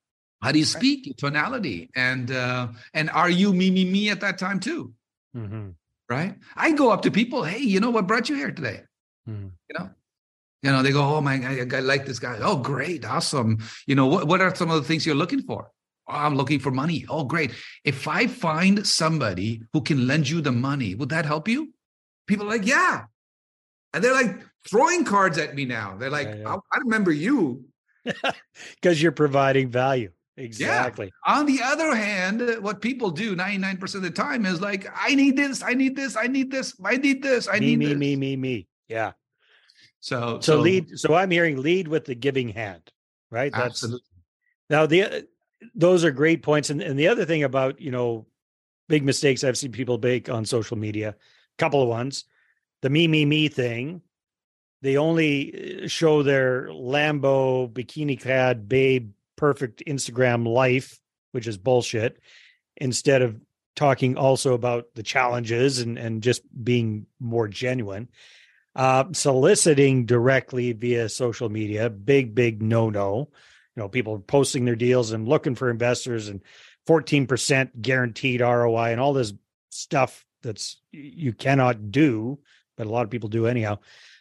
[0.43, 1.07] How do you speak?
[1.07, 1.17] Right.
[1.17, 4.93] Tonality, and uh, and are you me me me at that time too?
[5.37, 5.71] Mm-hmm.
[6.09, 6.37] Right.
[6.55, 7.43] I go up to people.
[7.43, 8.83] Hey, you know what brought you here today?
[9.29, 9.49] Mm-hmm.
[9.69, 9.91] You know,
[10.63, 12.39] you know they go, oh my, I, I like this guy.
[12.41, 13.59] Oh, great, awesome.
[13.87, 14.27] You know what?
[14.27, 15.71] What are some of the things you're looking for?
[16.09, 17.05] Oh, I'm looking for money.
[17.09, 17.53] Oh, great.
[17.85, 21.73] If I find somebody who can lend you the money, would that help you?
[22.27, 23.05] People are like, yeah.
[23.93, 25.97] And they're like throwing cards at me now.
[25.97, 26.49] They're like, yeah, yeah.
[26.49, 27.65] I, I remember you.
[28.81, 30.13] Because you're providing value.
[30.37, 31.13] Exactly.
[31.27, 31.35] Yeah.
[31.35, 35.37] On the other hand, what people do 99% of the time is like, I need
[35.37, 37.97] this, I need this, I need this, I need this, I me, need me, this.
[37.97, 38.67] me, me, me.
[38.89, 39.13] Yeah.
[40.01, 40.99] So, so, so lead.
[40.99, 42.83] So I'm hearing lead with the giving hand,
[43.31, 43.53] right?
[43.53, 44.07] That's absolutely.
[44.71, 45.27] Now the
[45.75, 48.27] those are great points, and and the other thing about you know
[48.89, 51.15] big mistakes I've seen people make on social media, a
[51.59, 52.25] couple of ones,
[52.83, 54.03] the me me me thing.
[54.83, 60.99] They only uh, show their Lambo bikini clad babe perfect Instagram life,
[61.33, 62.19] which is bullshit,
[62.77, 63.41] instead of
[63.75, 68.09] talking also about the challenges and, and just being more genuine.
[68.75, 73.31] Uh, soliciting directly via social media, big, big no no.
[73.75, 76.43] You know, people posting their deals and looking for investors and
[76.87, 79.33] 14% guaranteed ROI and all this
[79.71, 82.39] stuff that's you cannot do,
[82.77, 83.79] but a lot of people do anyhow.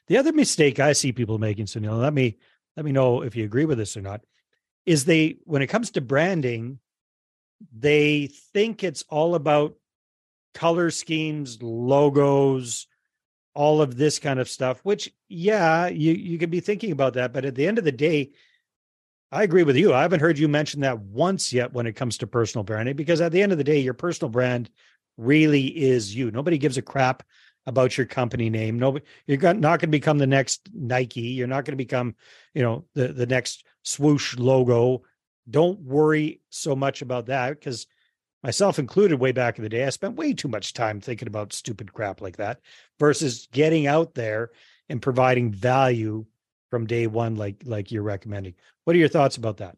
[0.08, 2.38] The other mistake I see people making, so Sunil, let me
[2.76, 4.22] let me know if you agree with this or not,
[4.86, 6.80] is they when it comes to branding
[7.76, 9.76] they think it's all about
[10.54, 12.88] color schemes logos
[13.54, 17.34] all of this kind of stuff which yeah you you can be thinking about that
[17.34, 18.32] but at the end of the day
[19.32, 19.94] i agree with you.
[19.94, 23.22] I haven't heard you mention that once yet when it comes to personal branding because
[23.22, 24.70] at the end of the day your personal brand
[25.18, 26.32] really is you.
[26.32, 27.24] Nobody gives a crap
[27.68, 31.66] about your company name nobody you're not going to become the next nike you're not
[31.66, 32.16] going to become
[32.54, 35.04] you know the the next swoosh logo.
[35.50, 37.86] Don't worry so much about that because
[38.44, 41.54] myself included way back in the day, I spent way too much time thinking about
[41.54, 42.60] stupid crap like that
[43.00, 44.50] versus getting out there
[44.90, 46.26] and providing value
[46.72, 48.56] from day one, like like you're recommending.
[48.84, 49.78] What are your thoughts about that?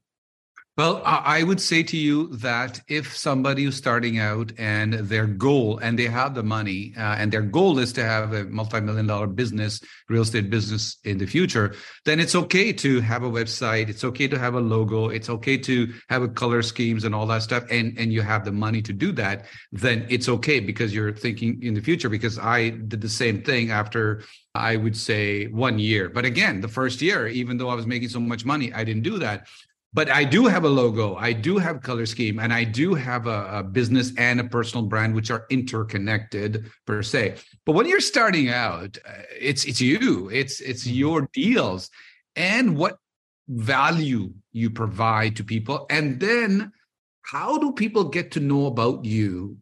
[0.77, 5.79] Well, I would say to you that if somebody is starting out and their goal,
[5.79, 9.25] and they have the money, uh, and their goal is to have a multi-million dollar
[9.25, 11.73] business, real estate business in the future,
[12.05, 13.89] then it's okay to have a website.
[13.89, 15.09] It's okay to have a logo.
[15.09, 17.63] It's okay to have a color schemes and all that stuff.
[17.71, 21.59] And and you have the money to do that, then it's okay because you're thinking
[21.63, 22.07] in the future.
[22.07, 24.21] Because I did the same thing after
[24.53, 26.07] I would say one year.
[26.07, 29.03] But again, the first year, even though I was making so much money, I didn't
[29.03, 29.47] do that
[29.97, 33.25] but I do have a logo, I do have color scheme, and I do have
[33.25, 37.37] a, a, business and a personal brand which are interconnected per se.
[37.65, 40.97] But when you're starting out, uh, it's it's you, it's it's mm-hmm.
[40.97, 41.89] your deals,
[42.35, 42.99] and what
[43.47, 46.71] value you provide to people, and then
[47.23, 49.57] how do people get to know about you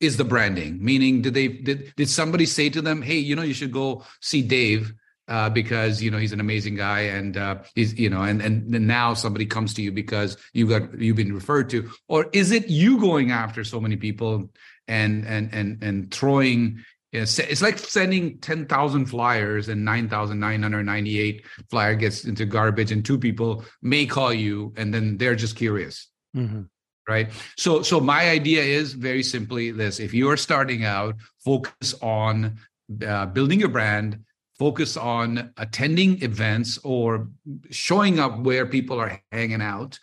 [0.00, 3.42] is the branding meaning did they did, did somebody say to them hey you know
[3.42, 4.94] you should go see dave
[5.28, 8.68] uh, because you know he's an amazing guy and uh, he's you know and and
[8.68, 11.90] now somebody comes to you because you got you've been referred to.
[12.08, 14.50] Or is it you going after so many people
[14.88, 21.94] and and and and throwing you know, it's like sending 10,000 flyers and 9,998 flyer
[21.94, 26.08] gets into garbage and two people may call you and then they're just curious.
[26.36, 26.62] Mm-hmm.
[27.08, 27.30] Right?
[27.56, 29.98] So so my idea is very simply this.
[29.98, 32.58] If you are starting out focus on
[33.06, 34.24] uh, building your brand
[34.58, 37.28] focus on attending events or
[37.70, 39.98] showing up where people are hanging out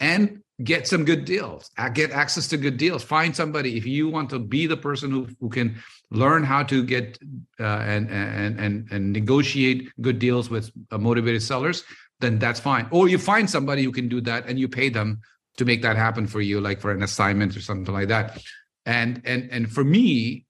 [0.00, 3.02] and get some good deals get access to good deals.
[3.02, 3.76] Find somebody.
[3.76, 5.76] If you want to be the person who, who can
[6.10, 7.18] learn how to get
[7.58, 11.82] uh, and, and and and negotiate good deals with uh, motivated sellers
[12.20, 12.86] then that's fine.
[12.90, 15.20] Or you find somebody who can do that and you pay them
[15.56, 18.42] to make that happen for you like for an assignment or something like that.
[18.86, 20.43] And and and for me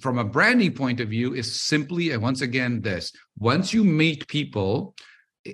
[0.00, 4.26] from a branding point of view is simply and once again this once you meet
[4.28, 4.94] people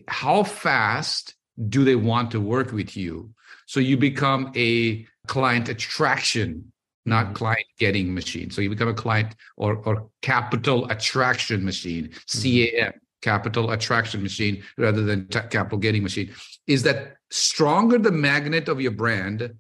[0.09, 1.35] how fast
[1.69, 3.31] do they want to work with you
[3.67, 6.73] so you become a client attraction
[7.07, 7.35] not mm-hmm.
[7.35, 12.77] client getting machine so you become a client or or capital attraction machine mm-hmm.
[12.77, 16.31] cam capital attraction machine rather than t- capital getting machine
[16.67, 19.55] is that stronger the magnet of your brand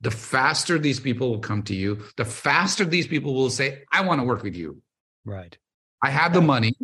[0.00, 4.02] the faster these people will come to you the faster these people will say i
[4.02, 4.80] want to work with you.
[5.24, 5.56] Right.
[6.02, 6.74] I have the money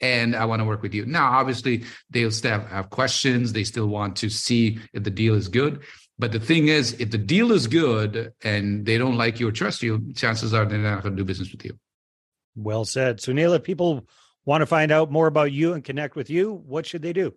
[0.00, 1.06] and i want to work with you.
[1.06, 3.52] Now obviously they'll still have, questions.
[3.52, 5.82] They still want to see if the deal is good.
[6.18, 9.52] But the thing is if the deal is good and they don't like you or
[9.52, 11.78] trust you chances are they're not going to do business with you.
[12.56, 13.18] Well said.
[13.18, 14.06] Sunil if people
[14.44, 17.34] want to find out more about you and connect with you what should they do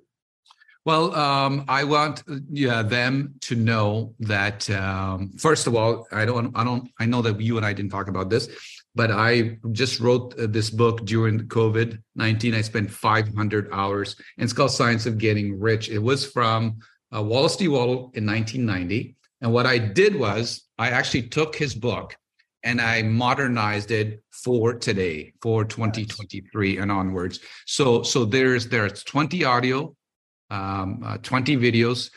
[0.87, 6.57] well, um, I want yeah, them to know that um, first of all, I don't,
[6.57, 8.47] I don't, I know that you and I didn't talk about this,
[8.95, 12.53] but I just wrote uh, this book during COVID nineteen.
[12.53, 15.89] I spent five hundred hours, and it's called Science of Getting Rich.
[15.89, 16.79] It was from
[17.13, 17.67] uh, Wallace D.
[17.67, 22.15] Wattles in nineteen ninety, and what I did was I actually took his book
[22.63, 27.39] and I modernized it for today, for 2023 and onwards.
[27.65, 29.96] So, so there's there's 20 audio
[30.49, 32.09] um, uh, 20 videos,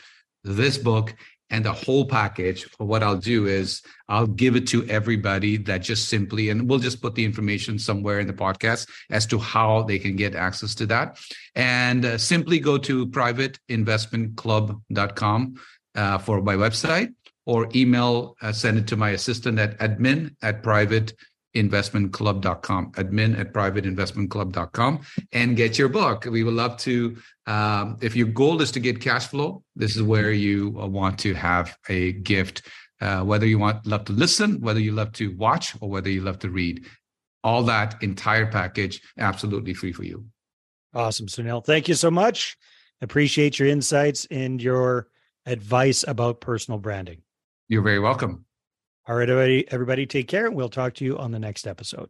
[0.43, 1.13] this book,
[1.51, 2.63] and the whole package.
[2.77, 7.01] What I'll do is I'll give it to everybody that just simply, and we'll just
[7.01, 10.85] put the information somewhere in the podcast as to how they can get access to
[10.87, 11.19] that.
[11.53, 15.55] And uh, simply go to privateinvestmentclub.com
[15.93, 17.13] uh, for my website
[17.45, 21.11] or email, uh, send it to my assistant at admin at private
[21.55, 25.01] investmentclub.com admin at privateinvestmentclub.com
[25.33, 26.25] and get your book.
[26.25, 30.03] We would love to um, if your goal is to get cash flow this is
[30.03, 32.67] where you uh, want to have a gift
[33.01, 36.21] uh, whether you want love to listen whether you love to watch or whether you
[36.21, 36.85] love to read.
[37.43, 40.25] All that entire package absolutely free for you.
[40.93, 41.65] Awesome sunil.
[41.65, 42.57] Thank you so much.
[43.01, 45.07] Appreciate your insights and your
[45.45, 47.21] advice about personal branding.
[47.67, 48.45] You're very welcome
[49.07, 52.09] all right, everybody, everybody take care, and we'll talk to you on the next episode.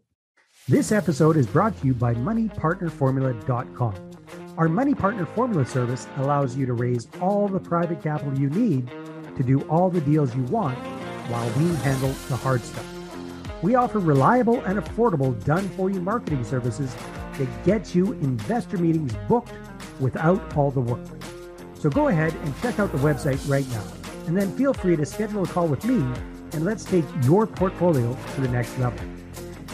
[0.68, 4.12] This episode is brought to you by MoneyPartnerFormula.com.
[4.58, 8.92] Our Money Partner Formula service allows you to raise all the private capital you need
[9.38, 10.78] to do all the deals you want
[11.30, 12.86] while we handle the hard stuff.
[13.62, 16.94] We offer reliable and affordable done for you marketing services
[17.38, 19.54] that get you investor meetings booked
[20.02, 21.08] without all the work.
[21.76, 23.84] So go ahead and check out the website right now,
[24.28, 26.06] and then feel free to schedule a call with me
[26.54, 29.00] and let's take your portfolio to the next level.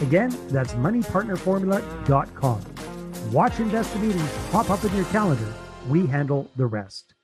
[0.01, 2.61] Again, that's moneypartnerformula.com.
[3.31, 5.53] Watch investor meetings pop up in your calendar.
[5.87, 7.16] We handle the rest.